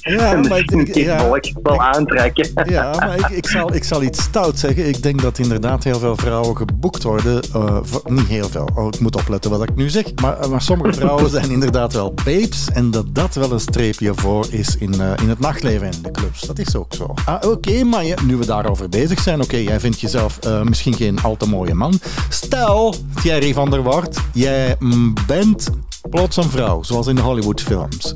Ja, 0.00 0.32
en 0.32 0.48
maar 0.48 0.58
ik- 0.58 0.94
ja. 0.94 1.28
wel 1.62 1.80
aantrekken. 1.82 2.48
Ja, 2.76 2.94
maar 2.98 3.18
ik, 3.18 3.28
ik, 3.28 3.46
zal, 3.46 3.74
ik 3.74 3.84
zal 3.84 4.02
iets 4.02 4.22
stout 4.22 4.58
zeggen. 4.58 4.88
Ik 4.88 5.02
denk 5.02 5.22
dat 5.22 5.38
inderdaad 5.38 5.84
heel 5.84 5.98
veel 5.98 6.16
vrouwen 6.16 6.56
geboekt 6.56 7.02
worden. 7.02 7.42
eh, 7.54 7.78
voor- 7.82 8.02
niet 8.04 8.26
heel 8.26 8.48
veel. 8.48 8.68
Oh, 8.74 8.86
ik 8.86 9.00
moet 9.00 9.16
opletten 9.16 9.50
wat 9.50 9.62
ik 9.62 9.74
nu 9.74 9.88
zeg. 9.90 10.04
Maar, 10.22 10.38
eh, 10.40 10.48
maar 10.48 10.60
sommige 10.62 10.92
vrouwen 11.00 11.30
zijn 11.30 11.50
inderdaad 11.50 11.92
wel 11.92 12.14
babes. 12.24 12.68
En 12.72 12.90
dat 12.90 13.14
dat 13.14 13.34
wel 13.34 13.52
een 13.52 13.60
streepje 13.60 14.12
voor 14.14 14.46
is 14.50 14.76
in, 14.76 15.00
eh, 15.00 15.12
in 15.22 15.28
het 15.28 15.38
nachtleven 15.38 15.86
en 15.86 15.92
in 15.92 16.02
de 16.02 16.10
clubs. 16.10 16.40
Dat 16.40 16.58
is 16.58 16.76
ook 16.76 16.94
zo. 16.94 17.14
Ah, 17.24 17.50
Oké, 17.50 17.84
maar 17.84 18.04
je- 18.04 18.16
nu 18.26 18.36
we 18.36 18.46
daarover 18.46 18.88
bezig 18.88 19.20
zijn. 19.20 19.40
Oké, 19.42 19.56
jij 19.56 19.80
vindt 19.80 20.00
jezelf 20.00 20.38
misschien 20.64 20.94
geen 20.94 21.22
al 21.22 21.36
te 21.36 21.48
mooie 21.48 21.74
man. 21.74 21.98
Stel, 22.28 22.94
Thierry 23.22 23.52
van 23.52 23.70
der 23.70 23.82
Wart, 23.82 24.18
jij 24.32 24.76
mm, 24.78 25.14
bent 25.46 25.70
plots 26.10 26.36
een 26.36 26.50
vrouw. 26.50 26.82
Zoals 26.82 27.06
in 27.06 27.14
de 27.14 27.22
Hollywoodfilms. 27.22 28.12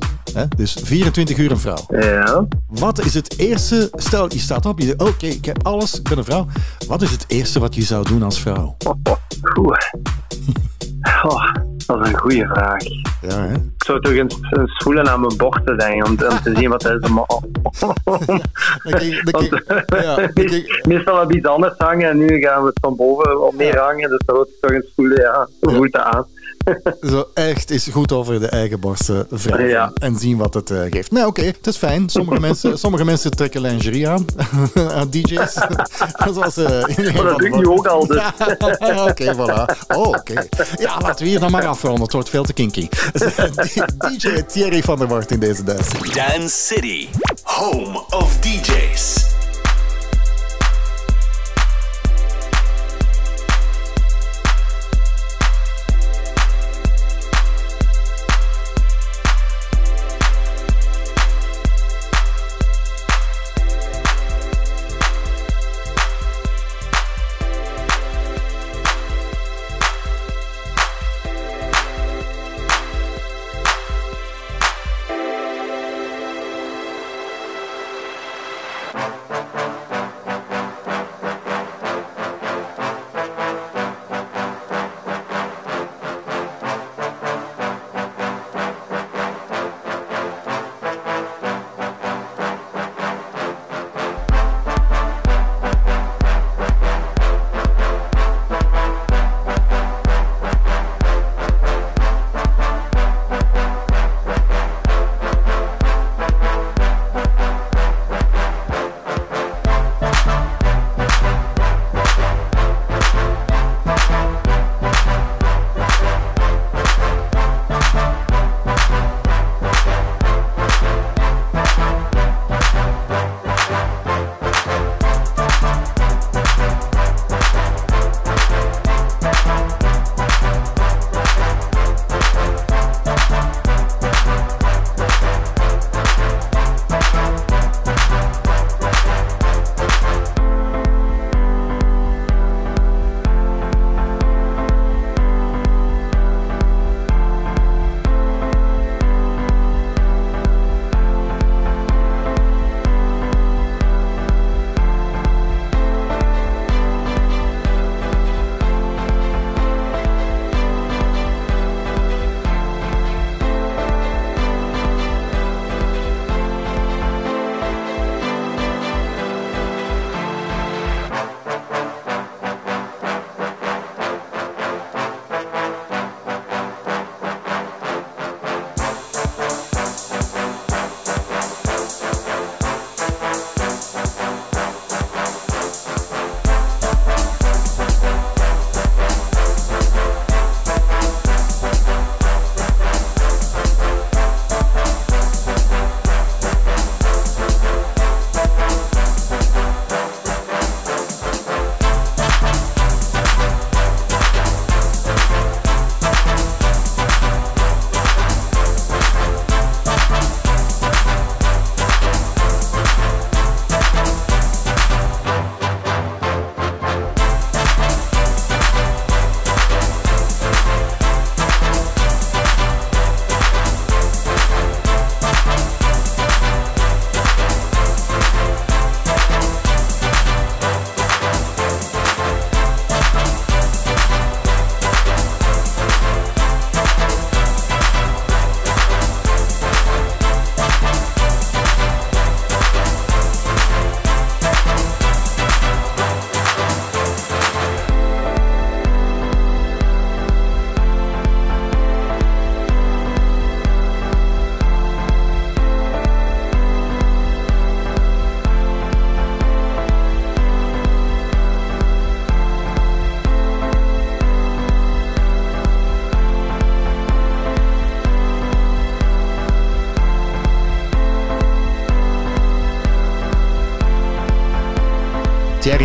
Dus 0.55 0.77
24 0.83 1.37
uur 1.37 1.51
een 1.51 1.59
vrouw. 1.59 1.85
Ja. 1.87 2.45
Wat 2.67 2.99
is 2.99 3.13
het 3.13 3.37
eerste, 3.37 3.89
stel 3.93 4.33
je 4.33 4.39
staat 4.39 4.65
op, 4.65 4.79
je 4.79 4.85
zegt 4.85 5.01
oké, 5.01 5.25
ik 5.25 5.45
heb 5.45 5.57
alles, 5.67 5.99
ik 5.99 6.03
ben 6.09 6.17
een 6.17 6.23
vrouw. 6.23 6.45
Wat 6.87 7.01
is 7.01 7.11
het 7.11 7.25
eerste 7.27 7.59
wat 7.59 7.75
je 7.75 7.81
zou 7.81 8.05
doen 8.07 8.23
als 8.23 8.39
vrouw? 8.39 8.77
Oeh. 9.57 9.77
Oh, 11.23 11.53
dat 11.85 12.05
is 12.05 12.11
een 12.11 12.17
goede 12.17 12.47
vraag. 12.53 12.83
Ja, 13.21 13.47
hè? 13.47 13.53
Ik 13.53 13.83
zou 13.85 14.01
toch 14.01 14.13
eens, 14.13 14.37
eens 14.49 14.77
voelen 14.83 15.09
aan 15.09 15.19
mijn 15.19 15.37
denk 15.37 15.93
ik, 15.93 16.05
om, 16.05 16.11
om 16.11 16.41
te 16.43 16.53
zien 16.55 16.69
wat 16.69 16.81
dat 16.81 17.01
is. 20.33 20.83
Meestal 20.87 21.19
heb 21.19 21.31
iets 21.31 21.47
anders 21.47 21.77
hangen 21.77 22.09
en 22.09 22.17
nu 22.17 22.41
gaan 22.41 22.61
we 22.61 22.67
het 22.67 22.79
van 22.81 22.95
boven 22.95 23.47
op 23.47 23.55
meer 23.55 23.77
hangen. 23.77 24.09
Dus 24.09 24.21
dat 24.25 24.47
ik 24.47 24.53
toch 24.61 24.71
eens 24.71 24.91
voelen, 24.95 25.21
ja. 25.21 25.47
Hoe 25.59 25.73
voelt 25.73 25.91
dat 25.91 26.03
aan? 26.03 26.25
Zo 27.01 27.27
echt 27.33 27.71
is 27.71 27.87
goed 27.91 28.11
over 28.11 28.39
de 28.39 28.47
eigen 28.47 28.79
borsten 28.79 29.27
wrijven 29.29 29.67
Ja. 29.67 29.91
en 29.93 30.15
zien 30.15 30.37
wat 30.37 30.53
het 30.53 30.69
eh, 30.71 30.81
geeft. 30.89 31.11
Nou, 31.11 31.27
oké, 31.27 31.41
het 31.41 31.67
is 31.67 31.77
fijn. 31.77 32.09
Sommige 32.09 32.39
mensen, 32.47 32.79
sommige 32.79 33.05
mensen 33.05 33.31
trekken 33.31 33.61
lingerie 33.61 34.07
aan, 34.07 34.25
aan 34.97 35.09
DJ's. 35.09 35.53
Zoals, 36.33 36.57
eh, 36.57 36.83
iedereen 36.87 37.13
Maar 37.13 37.23
dat 37.23 37.37
doe 37.39 37.57
nu 37.57 37.67
ook 37.67 37.87
al, 37.87 38.07
dus. 38.07 38.21
Ja, 38.79 39.05
oké, 39.07 39.35
voilà. 39.35 39.87
Oh, 39.95 40.07
oké. 40.07 40.33
Ja, 40.77 40.99
laten 41.01 41.23
we 41.23 41.29
hier 41.29 41.39
dan 41.39 41.51
maar 41.51 41.65
afronden. 41.65 42.01
Het 42.01 42.13
wordt 42.13 42.29
veel 42.29 42.43
te 42.43 42.53
kinky. 42.53 42.87
DJ 43.97 44.41
Thierry 44.47 44.83
van 44.83 44.97
der 44.97 45.07
Wart 45.07 45.31
in 45.31 45.39
deze 45.39 45.63
dance. 45.63 45.89
Dance 46.13 46.65
City, 46.65 47.07
home 47.43 48.01
of 48.09 48.37
DJs. 48.39 49.30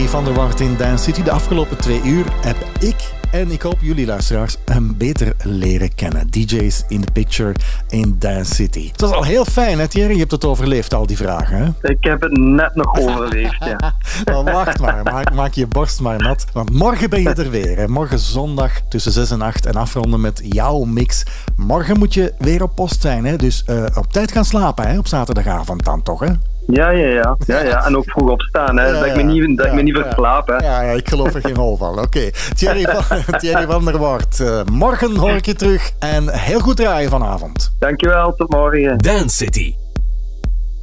Van 0.04 0.24
der 0.24 0.34
Wart 0.34 0.60
in 0.60 0.76
Dance 0.76 1.04
City. 1.04 1.22
De 1.22 1.30
afgelopen 1.30 1.76
twee 1.76 2.00
uur 2.02 2.24
heb 2.40 2.56
ik 2.80 3.14
en 3.30 3.50
ik 3.50 3.62
hoop 3.62 3.76
jullie 3.80 4.06
luisteraars 4.06 4.56
hem 4.64 4.96
beter 4.96 5.34
leren 5.42 5.94
kennen. 5.94 6.30
DJ's 6.30 6.84
in 6.88 7.00
the 7.00 7.12
picture 7.12 7.54
in 7.88 8.16
Dance 8.18 8.54
City. 8.54 8.88
Het 8.90 9.00
was 9.00 9.10
al 9.10 9.24
heel 9.24 9.44
fijn, 9.44 9.78
hè 9.78 9.88
Thierry? 9.88 10.12
Je 10.12 10.18
hebt 10.18 10.30
het 10.30 10.44
overleefd, 10.44 10.94
al 10.94 11.06
die 11.06 11.16
vragen, 11.16 11.56
hè? 11.56 11.90
Ik 11.90 12.04
heb 12.04 12.20
het 12.20 12.38
net 12.38 12.74
nog 12.74 12.98
overleefd, 12.98 13.64
ja. 13.64 13.94
Nou, 14.24 14.44
wacht 14.44 14.80
maar, 14.80 15.02
maak, 15.02 15.32
maak 15.32 15.52
je 15.52 15.66
borst 15.66 16.00
maar 16.00 16.18
nat. 16.18 16.46
Want 16.52 16.72
morgen 16.72 17.10
ben 17.10 17.22
je 17.22 17.34
er 17.34 17.50
weer. 17.50 17.76
Hè. 17.76 17.88
Morgen 17.88 18.18
zondag 18.18 18.80
tussen 18.88 19.12
6 19.12 19.30
en 19.30 19.42
8 19.42 19.66
en 19.66 19.74
afronden 19.74 20.20
met 20.20 20.40
jouw 20.44 20.84
mix. 20.84 21.24
Morgen 21.56 21.98
moet 21.98 22.14
je 22.14 22.34
weer 22.38 22.62
op 22.62 22.74
post 22.74 23.00
zijn, 23.00 23.24
hè? 23.24 23.36
dus 23.36 23.64
eh, 23.64 23.84
op 23.94 24.12
tijd 24.12 24.32
gaan 24.32 24.44
slapen 24.44 24.88
hè? 24.88 24.98
op 24.98 25.06
zaterdagavond 25.06 25.84
dan 25.84 26.02
toch, 26.02 26.20
hè? 26.20 26.32
Ja, 26.66 26.90
ja, 26.90 27.06
ja. 27.06 27.36
ja, 27.46 27.60
ja. 27.62 27.84
En 27.86 27.96
ook 27.96 28.04
vroeg 28.10 28.30
opstaan, 28.30 28.78
hè. 28.78 28.86
Ja, 28.86 28.92
dat 28.92 29.04
ik 29.06 29.16
me 29.16 29.22
niet, 29.22 29.56
dat 29.56 29.66
ik 29.66 29.72
me 29.72 29.82
niet 29.82 29.96
Ja, 29.96 30.02
verslaap, 30.02 30.46
hè. 30.48 30.54
Ja, 30.54 30.82
ja, 30.82 30.90
ik 30.92 31.08
geloof 31.08 31.34
er 31.34 31.40
geen 31.40 31.56
hol 31.56 31.76
van. 31.76 31.98
Oké, 31.98 32.30
Thierry, 32.54 32.82
van, 32.82 33.22
Thierry 33.40 33.66
van 33.66 33.84
der 33.84 33.98
Wart. 33.98 34.40
eh, 34.40 34.60
morgen 34.72 35.16
hoor 35.16 35.30
ik 35.30 35.46
je 35.46 35.54
terug 35.54 35.90
en 35.98 36.28
heel 36.28 36.60
goed 36.60 36.76
draaien 36.76 37.10
vanavond. 37.10 37.74
Dankjewel, 37.78 38.34
tot 38.36 38.50
morgen. 38.50 38.98
Dance 38.98 39.36
City 39.36 39.75